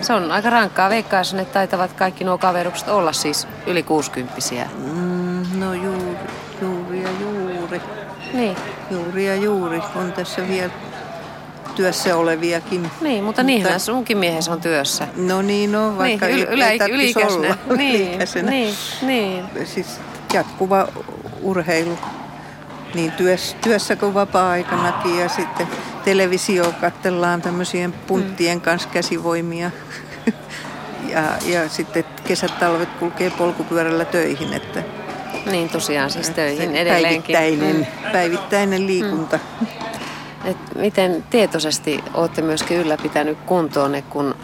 [0.00, 0.90] Se on aika rankkaa.
[0.90, 4.34] Veikkaisin, että taitavat kaikki nuo kaverukset olla siis yli 60
[4.76, 6.16] mm, No juuri,
[6.62, 7.80] juuri ja juuri.
[8.32, 8.56] Niin.
[8.90, 9.82] Juuri ja juuri.
[9.96, 10.72] On tässä vielä
[11.72, 12.90] työssä oleviakin.
[13.00, 15.08] Niin, mutta niinhän sunkin miehessä on työssä.
[15.16, 17.56] No niin, no vaikka niin, yl- ei ylikäisenä.
[17.66, 17.76] Olla.
[17.76, 19.44] Niin, niin, niin.
[19.64, 19.86] Siis
[20.32, 20.88] jatkuva
[21.42, 21.98] urheilu
[22.94, 25.68] niin työssä, työssä kuin vapaa-aikanakin ja sitten
[26.04, 28.62] televisio katsellaan tämmöisien punttien mm.
[28.62, 29.70] kanssa käsivoimia.
[31.12, 34.52] ja, ja sitten kesät talvet kulkee polkupyörällä töihin.
[34.52, 34.82] Että,
[35.50, 37.36] niin tosiaan siis töihin edelleenkin.
[37.36, 38.12] Päivittäinen, mm.
[38.12, 39.38] päivittäinen liikunta.
[39.60, 39.81] Mm.
[40.44, 44.34] Et miten tietoisesti olette myöskin ylläpitänyt kuntoon, kun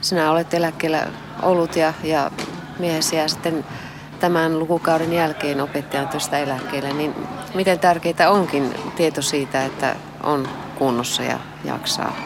[0.00, 1.06] sinä olet eläkkeellä
[1.42, 2.30] ollut ja, ja
[2.78, 3.64] miehesi ja sitten
[4.20, 7.14] tämän lukukauden jälkeen opettajan tuosta eläkkeelle, niin
[7.54, 12.16] miten tärkeää onkin tieto siitä, että on kunnossa ja jaksaa?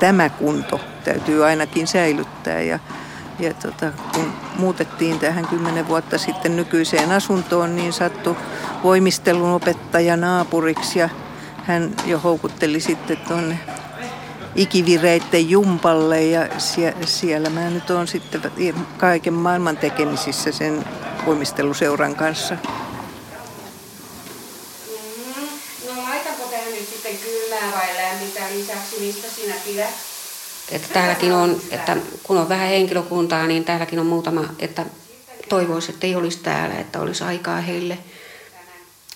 [0.00, 2.78] Tämä kunto täytyy ainakin säilyttää ja,
[3.38, 8.36] ja tota, kun muutettiin tähän kymmenen vuotta sitten nykyiseen asuntoon, niin sattui
[8.82, 11.08] voimistelun opettaja naapuriksi ja
[11.70, 13.58] hän jo houkutteli sitten tuonne
[14.56, 18.52] ikivireitten jumpalle ja sie, siellä mä nyt on sitten
[18.96, 20.84] kaiken maailman tekemisissä sen
[21.26, 22.54] voimisteluseuran kanssa.
[22.54, 22.68] Mm-hmm.
[25.86, 29.94] No laitako tähän nyt sitten kylmää vai lämmintä lisäksi, mistä sinä pidät?
[30.70, 34.86] Että täälläkin on, että kun on vähän henkilökuntaa, niin täälläkin on muutama, että
[35.48, 37.98] toivoisi, että ei olisi täällä, että olisi aikaa heille,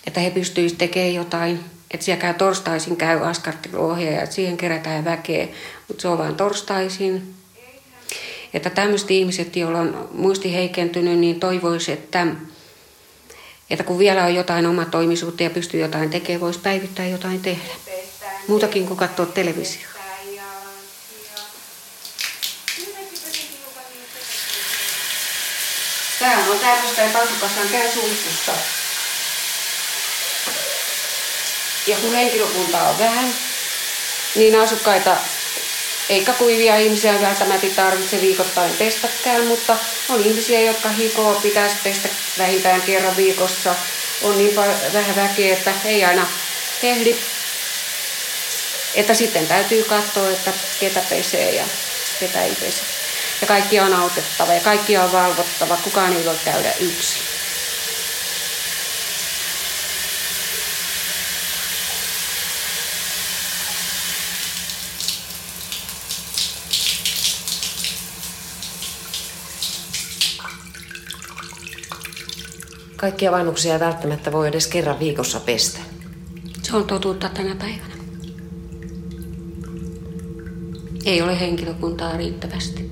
[0.06, 5.48] että he pystyisivät tekemään jotain että siellä käy torstaisin käy askarteluohjaaja, että siihen kerätään väkeä,
[5.88, 7.34] mutta se on vain torstaisin.
[8.54, 12.26] Että tämmöiset ihmiset, joilla on muisti heikentynyt, niin toivoisi, että,
[13.70, 17.74] että kun vielä on jotain omatoimisuutta ja pystyy jotain tekemään, voisi päivittää jotain tehdä.
[18.48, 19.88] Muutakin kuin katsoa televisiota.
[26.18, 28.83] Tämä on tämmöistä, että asukashan käy sulkussa.
[31.86, 33.34] Ja kun henkilökuntaa on vähän,
[34.34, 35.16] niin asukkaita
[36.08, 39.76] eikä kuivia ihmisiä välttämättä tarvitse viikoittain testakään, mutta
[40.08, 43.74] on ihmisiä, jotka hikoo, pitäisi pestä vähintään kerran viikossa.
[44.22, 44.56] On niin
[44.92, 46.26] vähän väkeä, että ei aina
[46.82, 47.16] ehdi.
[48.94, 51.64] Että sitten täytyy katsoa, että ketä pesee ja
[52.20, 52.82] ketä ei pese.
[53.40, 55.76] Ja kaikki on autettava ja kaikki on valvottava.
[55.76, 57.33] Kukaan ei voi käydä yksin.
[73.04, 75.78] Kaikkia vanhuksia ei välttämättä voi edes kerran viikossa pestä.
[76.62, 77.94] Se on totuutta tänä päivänä.
[81.04, 82.90] Ei ole henkilökuntaa riittävästi.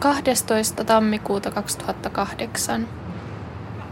[0.00, 0.84] 12.
[0.84, 3.05] tammikuuta 2008.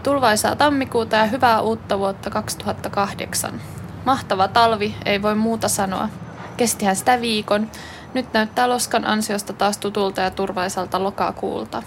[0.05, 3.61] Tulvaisaa tammikuuta ja hyvää uutta vuotta 2008.
[4.05, 6.09] Mahtava talvi, ei voi muuta sanoa.
[6.57, 7.71] Kestihän sitä viikon.
[8.15, 11.83] Nyt näyttää loskan ansiosta taas tutulta ja turvaisalta lokakuulta.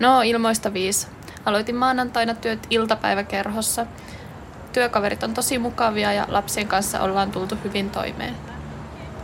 [0.00, 1.06] No, ilmoista viisi.
[1.44, 3.86] Aloitin maanantaina työt iltapäiväkerhossa.
[4.72, 8.34] Työkaverit on tosi mukavia ja lapsien kanssa ollaan tultu hyvin toimeen.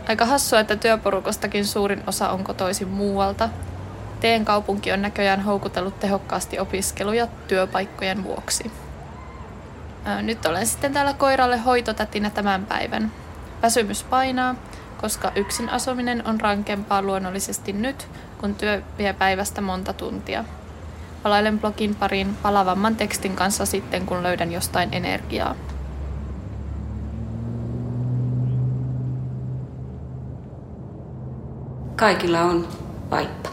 [0.09, 3.49] Aika hassua, että työporukostakin suurin osa on kotoisin muualta,
[4.19, 8.71] Teen kaupunki on näköjään houkutellut tehokkaasti opiskeluja työpaikkojen vuoksi.
[10.21, 13.11] Nyt olen sitten täällä koiralle hoitotätinä tämän päivän.
[13.61, 14.55] Väsymys painaa,
[15.01, 20.43] koska yksin asuminen on rankempaa luonnollisesti nyt, kun työ vie päivästä monta tuntia.
[21.23, 25.55] Palailen blogin pariin palavamman tekstin kanssa sitten, kun löydän jostain energiaa.
[31.95, 32.67] Kaikilla on
[33.11, 33.49] vaippa.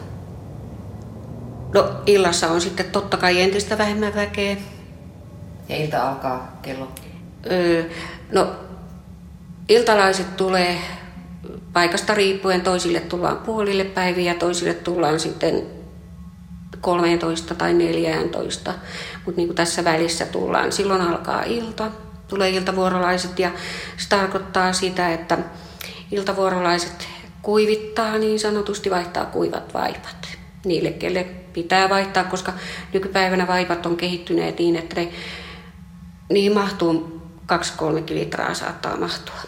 [1.74, 4.56] No illassa on sitten totta kai entistä vähemmän väkeä.
[5.68, 6.88] Ja ilta alkaa kello?
[7.50, 7.84] Öö,
[8.32, 8.54] no
[9.68, 10.78] iltalaiset tulee
[11.72, 12.60] paikasta riippuen.
[12.60, 15.62] Toisille tullaan puolille päiviä ja toisille tullaan sitten
[16.80, 18.74] 13 tai 14.
[19.26, 21.90] Mutta niin kuin tässä välissä tullaan, silloin alkaa ilta,
[22.28, 23.50] tulee iltavuorolaiset ja
[23.96, 25.38] se tarkoittaa sitä, että
[26.10, 27.08] iltavuorolaiset
[27.42, 30.23] kuivittaa niin sanotusti, vaihtaa kuivat vaipat
[30.64, 32.52] niille, kelle pitää vaihtaa, koska
[32.92, 35.12] nykypäivänä vaipat on kehittyneet niin, että ne,
[36.28, 37.22] niihin mahtuu
[37.52, 37.54] 2-3
[38.08, 39.40] litraa saattaa mahtua.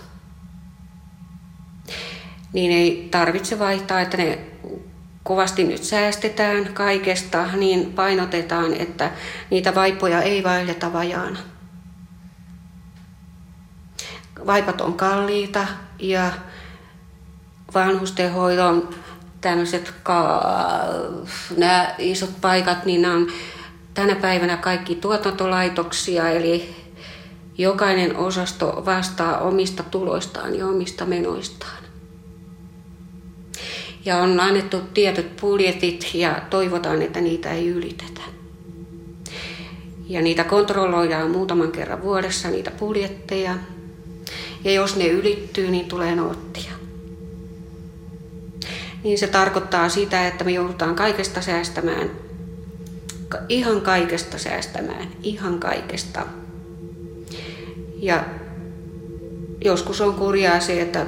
[2.53, 4.39] Niin ei tarvitse vaihtaa, että ne
[5.23, 9.11] kovasti nyt säästetään kaikesta, niin painotetaan, että
[9.51, 11.39] niitä vaipoja ei vaihdeta vajaana.
[14.47, 15.67] Vaipat on kalliita
[15.99, 16.33] ja
[17.75, 18.95] vanhustenhoidon
[19.41, 19.93] tämmöiset
[21.57, 23.27] nämä isot paikat, niin nämä on
[23.95, 26.77] tänä päivänä kaikki tuotantolaitoksia, eli
[27.59, 31.83] jokainen osasto vastaa omista tuloistaan ja omista menoistaan.
[34.05, 38.21] Ja on annettu tietyt budjetit ja toivotaan, että niitä ei ylitetä.
[40.09, 43.55] Ja niitä kontrolloidaan muutaman kerran vuodessa, niitä budjetteja.
[44.65, 46.76] Ja jos ne ylittyy, niin tulee noottia
[49.07, 52.11] niin se tarkoittaa sitä, että me joudutaan kaikesta säästämään.
[53.49, 55.09] Ihan kaikesta säästämään.
[55.23, 56.27] Ihan kaikesta.
[57.97, 58.25] Ja
[59.65, 61.07] joskus on kurjaa se, että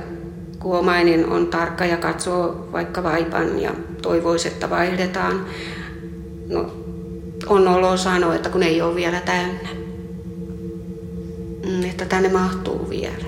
[0.59, 5.47] kun omainen on tarkka ja katsoo vaikka vaipan ja toivoisi, että vaihdetaan,
[6.49, 6.73] no,
[7.47, 9.69] on olo sanoa, että kun ei ole vielä täynnä.
[11.67, 13.28] Mm, että tänne mahtuu vielä.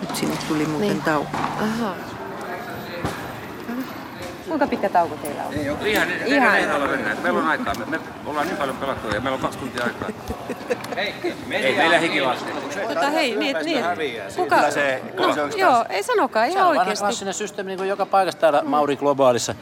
[0.00, 1.02] Nyt sinne tuli muuten niin.
[1.02, 1.36] tauko.
[1.60, 1.94] Aha.
[4.48, 5.54] Kuinka pitkä tauko teillä on?
[5.54, 5.78] Ei ole.
[5.88, 6.58] Ihan, ihan.
[6.58, 7.16] ei olla mennä.
[7.22, 7.74] Meillä on aikaa.
[7.74, 10.08] Me, me ollaan niin paljon pelattu ja meillä on kaksi tuntia aikaa.
[10.96, 11.14] Hei,
[11.50, 12.52] ei meillä hikilaste.
[12.88, 13.84] Mutta hei, niin, niin.
[14.36, 14.56] Kuka?
[14.56, 16.96] Kyllä se, no, se joo, ei sanokaan ihan oikeasti.
[16.96, 19.54] Se on vanha klassinen systeemi niin kuin joka paikassa täällä Mauri Globaalissa.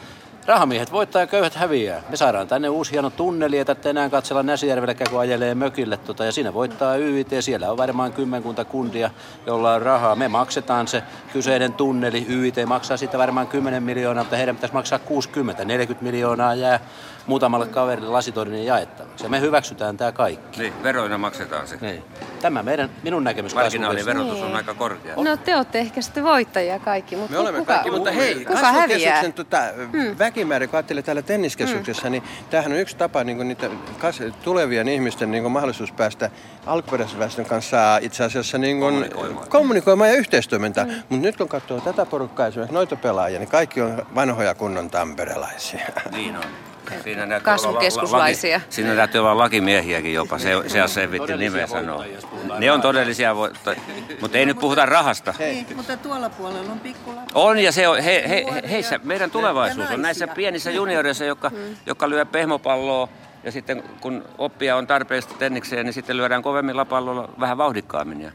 [0.45, 2.01] Rahamiehet voittaa ja köyhät häviää.
[2.09, 5.97] Me saadaan tänne uusi hieno tunneli, että enää katsella Näsijärvellä kun ajelee mökille.
[5.97, 7.27] Tota, ja siinä voittaa YIT.
[7.39, 9.09] Siellä on varmaan kymmenkunta kundia,
[9.45, 10.15] jolla on rahaa.
[10.15, 12.25] Me maksetaan se kyseinen tunneli.
[12.29, 15.65] YIT maksaa siitä varmaan 10 miljoonaa, mutta heidän pitäisi maksaa 60.
[15.65, 16.79] 40 miljoonaa jää
[17.27, 19.25] muutamalle kaverille lasitorin jaettavaksi.
[19.25, 20.59] Ja me hyväksytään tämä kaikki.
[20.59, 21.77] Niin, veroina maksetaan se.
[21.81, 22.03] Niin.
[22.41, 24.45] Tämä meidän, minun näkemys Marginaaliverotus niin.
[24.45, 25.15] on aika korkea.
[25.15, 28.71] No te olette ehkä sitten voittajia kaikki, mutta Me olemme kuka, kaikki, mutta hei, kuka
[28.71, 29.31] häviää?
[29.31, 29.57] Tota,
[29.91, 30.15] hmm.
[30.31, 32.11] Väkimäärä, kun ajattelee täällä tenniskeskuksessa, hmm.
[32.11, 33.69] niin tämähän on yksi tapa niin niitä
[33.99, 36.29] kas, tulevien ihmisten niin mahdollisuus päästä
[36.65, 39.49] alkuperäisväestön kanssa itse asiassa niin kuin, kommunikoimaan.
[39.49, 40.87] kommunikoimaan ja yhteistoimintaan.
[40.87, 41.03] Hmm.
[41.09, 45.85] Mutta nyt kun katsoo tätä porukkaa, esimerkiksi noita pelaajia, niin kaikki on vanhoja kunnon tamperelaisia.
[46.11, 46.43] Niin on.
[47.03, 48.57] Siinä kasvukeskuslaisia.
[48.57, 52.05] Laki, siinä täytyy olla lakimiehiäkin jopa, se, se selvitti nimeä sanoa.
[52.59, 53.33] Ne on todellisia,
[54.21, 55.33] mutta ei nyt puhuta rahasta.
[55.39, 57.31] Ei, mutta tuolla puolella on pikkulapsi.
[57.35, 61.75] On ja se on, he, he, heissä meidän tulevaisuus on näissä pienissä junioreissa, jotka, mm.
[61.85, 63.09] jotka lyö pehmopalloa
[63.43, 68.21] ja sitten kun oppia on tarpeeksi tennikseen, niin sitten lyödään kovemmilla pallolla vähän vauhdikkaammin.
[68.21, 68.31] Ja,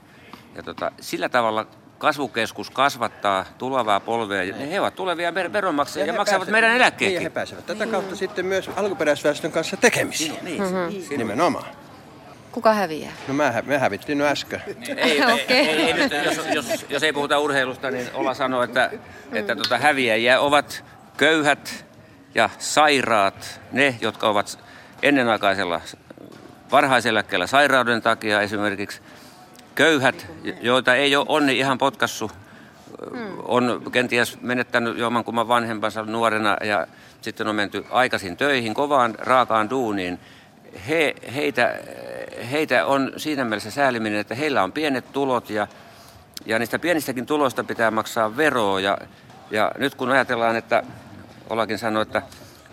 [0.54, 1.66] ja tota, sillä tavalla
[1.98, 4.42] kasvukeskus kasvattaa tulevaa polvea.
[4.42, 7.12] Ja he ovat tulevia veronmaksajia ja, ja maksavat pääsevät, meidän eläkkeet.
[7.12, 10.32] Niin, he pääsevät tätä kautta sitten myös alkuperäisväestön kanssa tekemisiin.
[10.32, 11.18] Niin, niin, mm-hmm.
[11.18, 11.64] Nimenomaan.
[12.52, 13.12] Kuka häviää?
[13.28, 14.62] No mä, me hävittiin no äsken.
[14.96, 15.38] Ei, okay.
[15.48, 18.90] ei, ei, ei nyt, jos, jos, jos ei puhuta urheilusta, niin olla sanoa, että,
[19.32, 20.84] että tota, häviäjiä ovat
[21.16, 21.84] köyhät
[22.34, 24.58] ja sairaat, ne, jotka ovat
[25.02, 25.80] ennenaikaisella
[26.72, 29.00] varhaiseläkkeellä sairauden takia esimerkiksi–
[29.76, 30.26] köyhät,
[30.60, 32.30] joita ei ole onni ihan potkassu,
[33.42, 36.86] on kenties menettänyt jommankumman vanhempansa nuorena ja
[37.20, 40.18] sitten on menty aikaisin töihin, kovaan raakaan duuniin.
[40.88, 41.74] He, heitä,
[42.50, 45.66] heitä on siinä mielessä sääliminen, että heillä on pienet tulot ja,
[46.46, 48.80] ja niistä pienistäkin tuloista pitää maksaa veroa.
[48.80, 48.98] Ja,
[49.50, 50.82] ja nyt kun ajatellaan, että
[51.50, 52.22] Olakin sanoi, että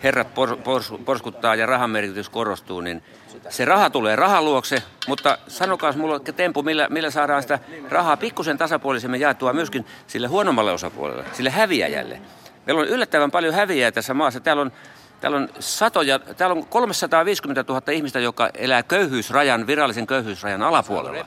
[0.04, 3.02] herrat pors, pors, porskuttaa ja rahan merkitys korostuu, niin
[3.48, 9.20] se raha tulee rahaluokse, mutta sanokaa mulle tempu, millä, millä saadaan sitä rahaa pikkusen tasapuolisemmin
[9.20, 12.20] jaettua myöskin sille huonommalle osapuolelle, sille häviäjälle.
[12.66, 14.40] Meillä on yllättävän paljon häviäjää tässä maassa.
[14.40, 14.72] Täällä on,
[15.20, 21.26] täällä on satoja, täällä on 350 000 ihmistä, joka elää köyhyysrajan, virallisen köyhyysrajan alapuolella.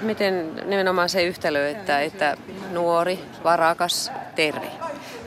[0.00, 2.36] Miten nimenomaan se yhtälö, että, että
[2.72, 4.70] nuori, varakas, terve.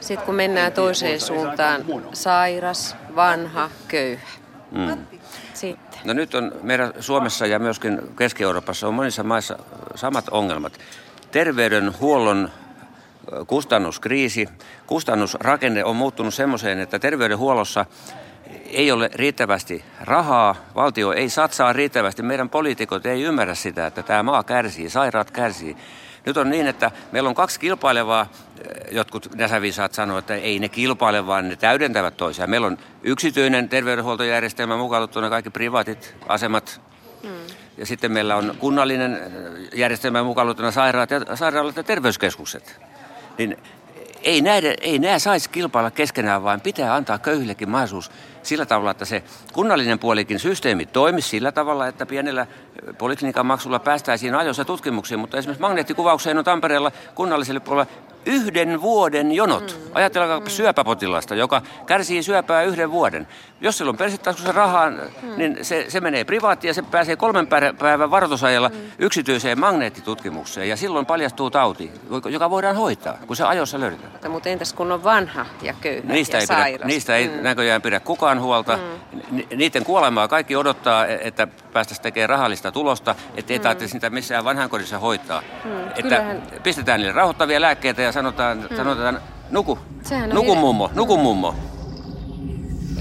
[0.01, 4.27] Sitten kun mennään toiseen suuntaan, sairas, vanha, köyhä.
[4.71, 5.05] Mm.
[5.53, 5.99] Sitten.
[6.03, 9.57] No nyt on meidän Suomessa ja myöskin Keski-Euroopassa on monissa maissa
[9.95, 10.73] samat ongelmat.
[11.31, 12.49] Terveydenhuollon
[13.47, 14.49] kustannuskriisi,
[14.87, 17.85] kustannusrakenne on muuttunut semmoiseen, että terveydenhuollossa
[18.65, 24.23] ei ole riittävästi rahaa, valtio ei satsaa riittävästi, meidän poliitikot ei ymmärrä sitä, että tämä
[24.23, 25.77] maa kärsii, sairaat kärsii.
[26.25, 30.69] Nyt on niin, että meillä on kaksi kilpailevaa, eh, jotkut näsävisaat sanoo, että ei ne
[30.69, 32.49] kilpaile, vaan ne täydentävät toisiaan.
[32.49, 36.81] Meillä on yksityinen terveydenhuoltojärjestelmä mukaan kaikki privaatit asemat.
[37.23, 37.31] Hmm.
[37.77, 42.79] Ja sitten meillä on kunnallinen eh, järjestelmä mukaan sairaat ja, sairaalat ja terveyskeskukset.
[43.37, 43.57] Niin
[44.23, 48.11] ei, näiden, ei nämä saisi kilpailla keskenään, vaan pitää antaa köyhillekin mahdollisuus
[48.43, 49.23] sillä tavalla, että se
[49.53, 52.47] kunnallinen puolikin systeemi toimisi sillä tavalla, että pienellä
[52.97, 57.91] poliklinikan maksulla päästäisiin ajoissa tutkimuksiin, mutta esimerkiksi magneettikuvaukseen on Tampereella kunnalliselle puolella
[58.25, 59.77] yhden vuoden jonot.
[59.85, 59.91] Mm.
[59.93, 60.47] Ajatelkaa mm.
[60.47, 63.27] syöpäpotilasta, joka kärsii syöpää yhden vuoden.
[63.61, 64.97] Jos sillä on persitaskussa rahaa, mm.
[65.37, 67.47] niin se, se menee privaattiin ja se pääsee kolmen
[67.79, 68.75] päivän varoitusajalla mm.
[68.99, 70.69] yksityiseen magneettitutkimukseen.
[70.69, 71.91] Ja silloin paljastuu tauti,
[72.29, 74.31] joka voidaan hoitaa, kun se ajoissa löydetään.
[74.31, 77.43] Mutta entäs kun on vanha ja köyhä niistä ja ei Pidä, niistä ei mm.
[77.43, 78.79] näköjään pidä kukaan huolta.
[79.31, 79.41] Mm.
[79.55, 83.63] Niiden kuolemaa kaikki odottaa, e- että päästäisiin tekemään rahallista tulosta, ettei mm.
[83.63, 85.41] tarvitse sitä missään vanhankodissa hoitaa.
[85.41, 85.87] Mm.
[85.87, 86.43] Että Kyllähän...
[86.63, 88.75] pistetään niille rauhoittavia lääkkeitä ja sanotaan, mm.
[88.75, 89.79] sanotaan nuku,
[90.33, 91.55] nuku mummo, nuku mummo.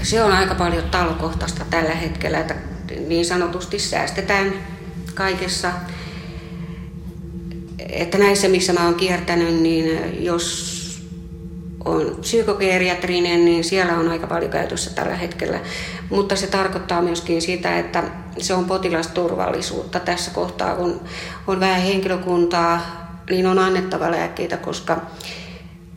[0.03, 2.55] Se on aika paljon talokohtaista tällä hetkellä, että
[3.07, 4.53] niin sanotusti säästetään
[5.13, 5.71] kaikessa.
[7.89, 10.80] Että näissä, missä mä oon kiertänyt, niin jos
[11.85, 15.59] on psykogeriatrinen, niin siellä on aika paljon käytössä tällä hetkellä.
[16.09, 18.03] Mutta se tarkoittaa myöskin sitä, että
[18.37, 21.01] se on potilasturvallisuutta tässä kohtaa, kun
[21.47, 22.79] on vähän henkilökuntaa,
[23.29, 25.01] niin on annettava lääkkeitä, koska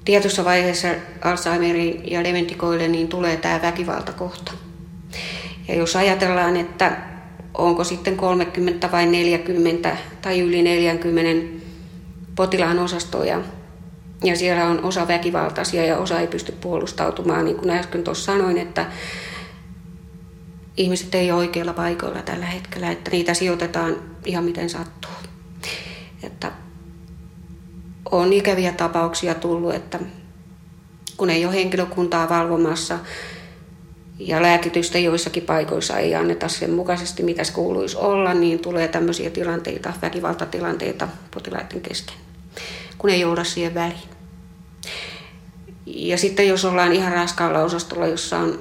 [0.05, 0.89] tietyssä vaiheessa
[1.23, 4.53] Alzheimerin ja dementikoille niin tulee tämä väkivaltakohta.
[5.69, 6.97] Ja jos ajatellaan, että
[7.55, 11.57] onko sitten 30 vai 40 tai yli 40
[12.35, 13.41] potilaan osastoja,
[14.27, 18.59] ja siellä on osa väkivaltaisia ja osa ei pysty puolustautumaan, niin kuin äsken tuossa sanoin,
[18.59, 18.87] että
[20.77, 25.11] ihmiset ei ole oikeilla paikoilla tällä hetkellä, että niitä sijoitetaan ihan miten sattuu.
[26.23, 26.53] Että
[28.11, 29.99] on ikäviä tapauksia tullut, että
[31.17, 32.99] kun ei ole henkilökuntaa valvomassa
[34.19, 39.31] ja lääkitystä joissakin paikoissa ei anneta sen mukaisesti, mitä se kuuluisi olla, niin tulee tämmöisiä
[39.31, 42.17] tilanteita, väkivaltatilanteita potilaiden kesken,
[42.99, 44.14] kun ei jouda siihen väliin.
[45.87, 48.59] Ja sitten jos ollaan ihan raskaalla osastolla, jossa on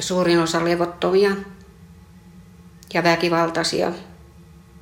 [0.00, 1.30] suurin osa levottomia
[2.94, 3.92] ja väkivaltaisia,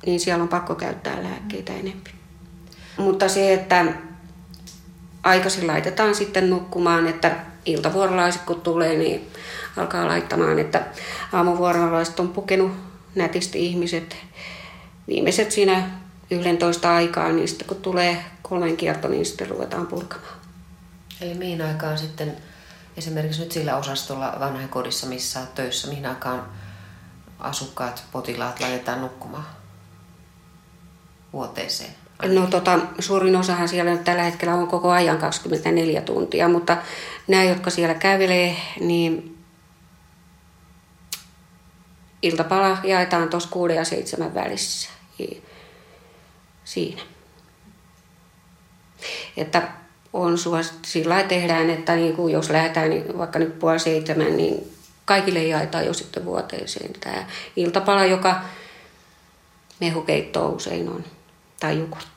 [0.05, 2.13] niin siellä on pakko käyttää lääkkeitä enemmän.
[2.97, 3.85] Mutta se, että
[5.23, 7.35] aikaisin laitetaan sitten nukkumaan, että
[7.65, 9.27] iltavuorolaiset kun tulee, niin
[9.77, 10.85] alkaa laittamaan, että
[11.33, 12.71] aamuvuorolaiset on pukenut
[13.15, 14.17] nätisti ihmiset.
[15.07, 15.89] Viimeiset siinä
[16.31, 20.40] 11 aikaa, niin sitten kun tulee kolmen kierto, niin sitten ruvetaan purkamaan.
[21.21, 22.37] Eli mihin aikaan sitten
[22.97, 26.45] esimerkiksi nyt sillä osastolla vanhainkodissa, missä olet töissä, mihin aikaan
[27.39, 29.45] asukkaat, potilaat laitetaan nukkumaan
[31.33, 31.95] vuoteeseen?
[32.25, 36.77] No tota, suurin osahan siellä nyt tällä hetkellä on koko ajan 24 tuntia, mutta
[37.27, 39.37] nämä, jotka siellä kävelee, niin
[42.21, 44.89] iltapala jaetaan tuossa kuuden ja seitsemän välissä.
[46.63, 47.01] Siinä.
[49.37, 49.80] Että
[50.13, 54.71] on suosittu, sillä tehdään, että niin kuin jos lähdetään niin vaikka nyt puoli seitsemän, niin
[55.05, 58.41] kaikille jaetaan jo sitten vuoteeseen tämä iltapala, joka
[59.79, 61.03] mehukeitto usein on,
[61.59, 62.11] tai jogurtti.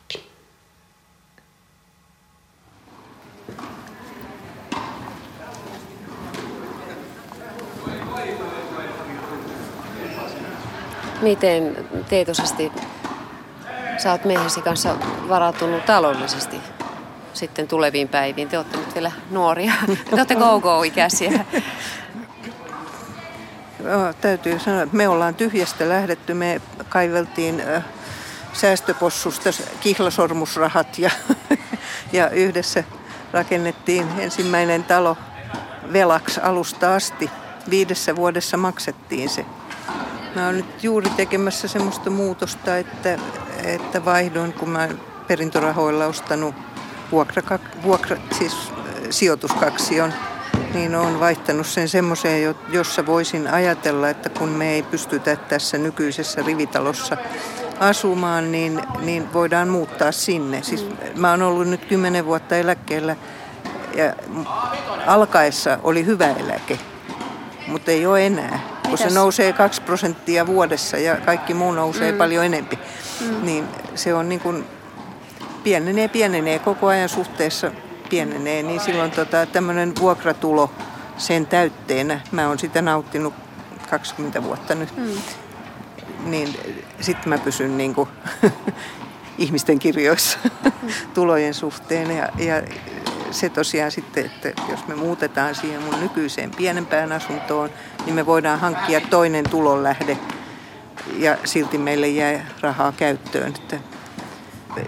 [11.23, 12.73] Miten tietoisesti
[13.99, 14.97] sä oot miehesi kanssa
[15.29, 16.74] varautunut taloudellisesti
[17.35, 18.49] sitten tuleviin päiviin?
[18.49, 19.73] Te olette nyt vielä nuoria.
[20.11, 21.45] Te olette go-go-ikäisiä.
[23.85, 26.35] Joo, täytyy sanoa, että me ollaan tyhjästä lähdetty.
[26.35, 27.63] Me kaiveltiin
[28.53, 31.11] säästöpossusta kihlasormusrahat ja,
[32.13, 32.85] ja yhdessä
[33.33, 35.17] rakennettiin ensimmäinen talo
[35.93, 37.31] velaksi alusta asti.
[37.71, 39.47] Viidessä vuodessa maksettiin se.
[40.35, 43.19] Mä oon nyt juuri tekemässä semmoista muutosta, että,
[43.65, 44.89] että vaihdoin, kun mä
[45.29, 46.55] perintörahoilla ostanut
[47.15, 48.73] vuokra, vuokra, siis
[49.11, 50.13] sijoituskaksion,
[50.75, 56.43] niin olen vaihtanut sen semmoiseen, jossa voisin ajatella, että kun me ei pystytä tässä nykyisessä
[56.47, 57.17] rivitalossa
[57.81, 60.63] asumaan, niin, niin voidaan muuttaa sinne.
[60.63, 60.87] Siis
[61.17, 63.17] mä oon ollut nyt kymmenen vuotta eläkkeellä
[63.95, 64.15] ja
[65.07, 66.79] alkaessa oli hyvä eläke,
[67.67, 68.59] mutta ei ole enää.
[68.89, 72.19] Kun se nousee 2 prosenttia vuodessa ja kaikki muu nousee mm.
[72.19, 72.79] paljon enempi,
[73.21, 73.45] mm.
[73.45, 74.65] niin se on niin kuin
[75.65, 77.71] pienenee, pienenee koko ajan suhteessa
[78.11, 80.71] pienenee, niin silloin tota, tämmöinen vuokratulo
[81.17, 83.35] sen täytteenä, mä oon sitä nauttinut
[83.91, 85.11] 20 vuotta nyt, mm.
[86.25, 86.49] niin
[87.01, 88.09] sitten mä pysyn niin kuin,
[89.39, 90.39] ihmisten kirjoissa
[91.15, 92.63] tulojen suhteen ja, ja
[93.31, 97.71] se tosiaan sitten, että jos me muutetaan siihen mun nykyiseen pienempään asuntoon,
[98.05, 100.19] niin me voidaan hankkia toinen tulonlähde
[101.19, 103.55] ja silti meille jää rahaa käyttöön.
[103.57, 103.94] Että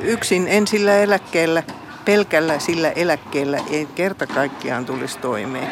[0.01, 1.63] yksin en sillä eläkkeellä,
[2.05, 5.71] pelkällä sillä eläkkeellä ei kerta kaikkiaan tulisi toimeen.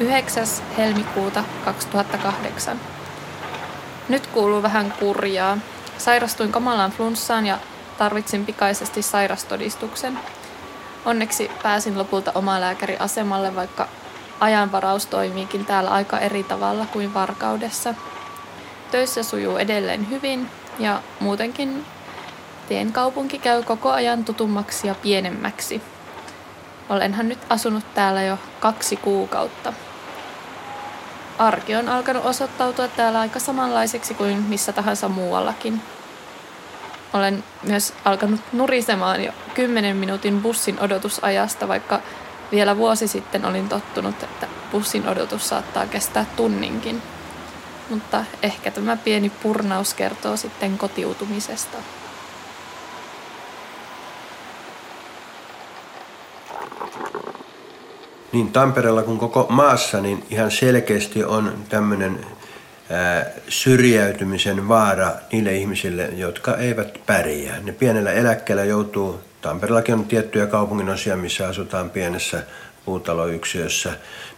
[0.00, 2.80] Yhdeksäs helmikuuta 2008.
[4.08, 5.58] Nyt kuuluu vähän kurjaa.
[5.98, 7.58] Sairastuin kamalaan flunssaan ja
[7.98, 10.18] tarvitsin pikaisesti sairastodistuksen.
[11.04, 13.88] Onneksi pääsin lopulta omalääkäriasemalle, vaikka
[14.42, 17.94] ajanvaraus toimiikin täällä aika eri tavalla kuin Varkaudessa.
[18.90, 21.84] Töissä sujuu edelleen hyvin ja muutenkin
[22.68, 25.82] tien kaupunki käy koko ajan tutummaksi ja pienemmäksi.
[26.88, 29.72] Olenhan nyt asunut täällä jo kaksi kuukautta.
[31.38, 35.80] Arki on alkanut osoittautua täällä aika samanlaiseksi kuin missä tahansa muuallakin.
[37.12, 42.00] Olen myös alkanut nurisemaan jo 10 minuutin bussin odotusajasta, vaikka
[42.52, 47.02] vielä vuosi sitten olin tottunut, että bussin odotus saattaa kestää tunninkin.
[47.90, 51.78] Mutta ehkä tämä pieni purnaus kertoo sitten kotiutumisesta.
[58.32, 62.26] Niin Tampereella kuin koko maassa, niin ihan selkeästi on tämmöinen
[63.48, 67.60] syrjäytymisen vaara niille ihmisille, jotka eivät pärjää.
[67.60, 72.42] Ne pienellä eläkkeellä joutuu, Tampereellakin on tiettyjä kaupungin osia, missä asutaan pienessä
[72.84, 73.92] puutaloyksiössä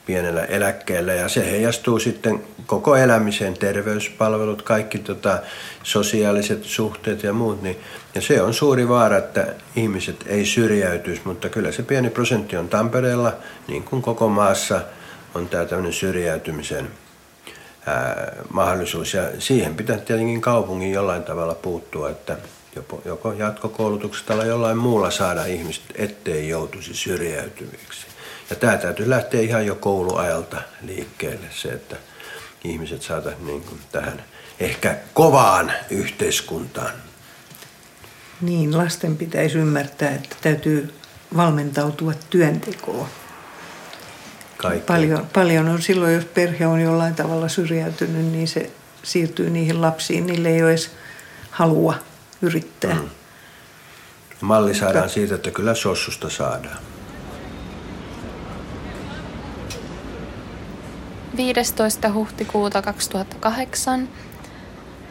[0.06, 5.38] pienellä eläkkeellä ja se heijastuu sitten koko elämiseen, terveyspalvelut, kaikki tota,
[5.82, 7.62] sosiaaliset suhteet ja muut.
[7.62, 7.76] Niin,
[8.14, 12.68] ja se on suuri vaara, että ihmiset ei syrjäytyisi, mutta kyllä se pieni prosentti on
[12.68, 13.32] Tampereella,
[13.68, 14.80] niin kuin koko maassa
[15.34, 16.90] on tämä tämmöinen syrjäytymisen
[17.86, 19.14] ää, mahdollisuus.
[19.14, 22.36] Ja siihen pitää tietenkin kaupungin jollain tavalla puuttua, että
[23.04, 28.06] joko, jatkokoulutuksesta tai jollain muulla saada ihmiset, ettei joutuisi syrjäytyviksi.
[28.50, 31.96] Ja tämä täytyy lähteä ihan jo kouluajalta liikkeelle, se, että
[32.64, 34.24] ihmiset saataisiin niin tähän
[34.60, 36.92] ehkä kovaan yhteiskuntaan.
[38.40, 40.94] Niin, lasten pitäisi ymmärtää, että täytyy
[41.36, 43.08] valmentautua työntekoon.
[44.86, 48.70] Paljon, paljon on silloin, jos perhe on jollain tavalla syrjäytynyt, niin se
[49.02, 50.26] siirtyy niihin lapsiin.
[50.26, 50.90] Niille ei ole edes
[51.50, 51.94] halua
[52.42, 52.94] yrittää.
[52.94, 53.08] Mm.
[54.40, 56.78] Malli saadaan siitä, että kyllä sossusta saadaan.
[61.36, 62.12] 15.
[62.12, 64.08] huhtikuuta 2008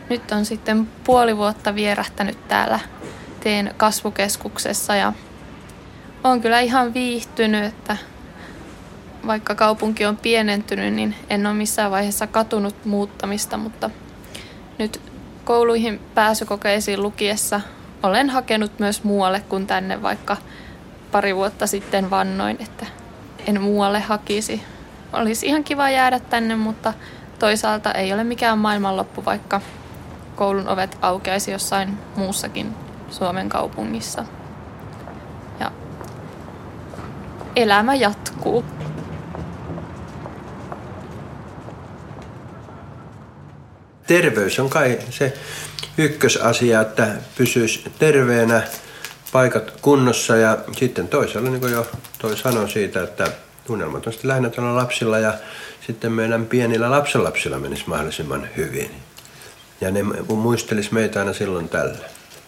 [0.10, 2.80] nyt on sitten puoli vuotta vierähtänyt täällä
[3.40, 5.14] teen kasvukeskuksessa ja
[6.24, 7.98] on kyllä ihan viihtynyt, että
[9.28, 13.90] vaikka kaupunki on pienentynyt, niin en ole missään vaiheessa katunut muuttamista, mutta
[14.80, 15.13] nyt
[15.44, 17.62] kouluihin pääsykokeisiin lukiessa
[18.04, 20.38] olen hakenut myös muualle kuin tänne, vaikka
[21.12, 22.86] pari vuotta sitten vannoin, että
[23.48, 24.64] en muualle hakisi.
[25.14, 26.94] Olisi ihan kiva jäädä tänne, mutta
[27.40, 29.62] toisaalta ei ole mikään maailmanloppu, vaikka
[30.36, 32.76] koulun ovet aukeaisi jossain muussakin
[33.10, 34.26] Suomen kaupungissa.
[35.60, 35.72] Ja
[37.56, 38.66] elämä jatkuu.
[44.08, 45.34] Terveys on kai se
[45.98, 48.62] ykkösasia, että pysyisi terveenä,
[49.32, 51.88] paikat kunnossa ja sitten toisella, niin kuin jo
[52.20, 53.32] toi sanoi siitä, että
[53.68, 55.34] tunnelmat on sitten lähinnä tuolla lapsilla ja
[55.88, 58.92] sitten meidän pienillä lapsenlapsilla menisi mahdollisimman hyvin.
[59.82, 61.98] Ja ne muistelisi meitä aina silloin tällä.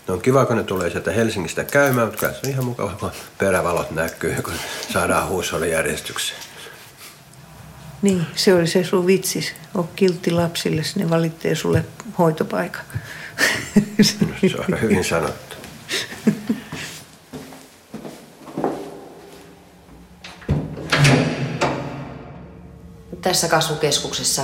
[0.08, 3.12] No on kiva, kun ne tulee sieltä Helsingistä käymään, mutta se on ihan mukava, kun
[3.38, 4.54] perävalot näkyy, kun
[4.94, 6.55] saadaan huusholijärjestykseen.
[8.02, 9.54] Niin, se oli se sun vitsis.
[9.78, 11.86] O kiltti lapsille, ne valittee sulle
[12.18, 12.82] hoitopaikan.
[14.06, 15.56] No, se on hyvin sanottu.
[23.22, 24.42] Tässä kasvukeskuksessa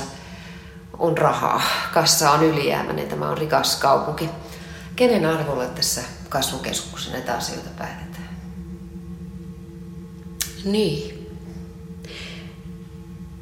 [0.98, 1.62] on rahaa.
[1.94, 3.08] Kassa on ylijäämäinen.
[3.08, 4.30] Tämä on rikas kaupunki.
[4.96, 8.30] Kenen arvolla tässä kasvukeskuksessa näitä asioita päätetään?
[10.66, 11.21] Niin.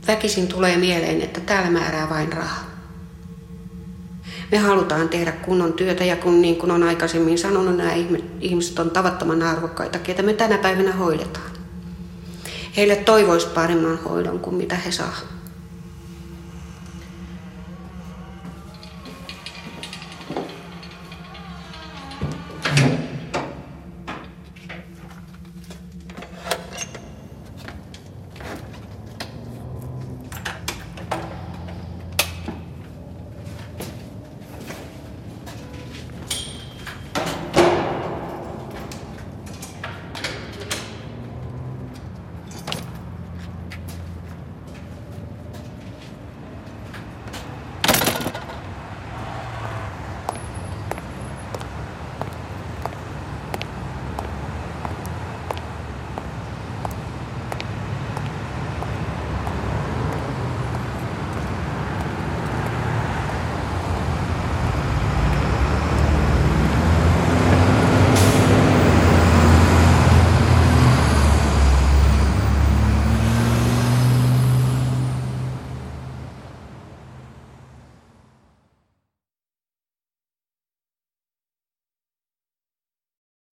[0.09, 2.65] Väkisin tulee mieleen, että täällä määrää vain raha.
[4.51, 7.91] Me halutaan tehdä kunnon työtä ja kun niin kuin on aikaisemmin sanonut, nämä
[8.41, 11.51] ihmiset on tavattoman arvokkaita, ketä me tänä päivänä hoidetaan.
[12.77, 15.38] Heille toivoisi paremman hoidon kuin mitä he saavat.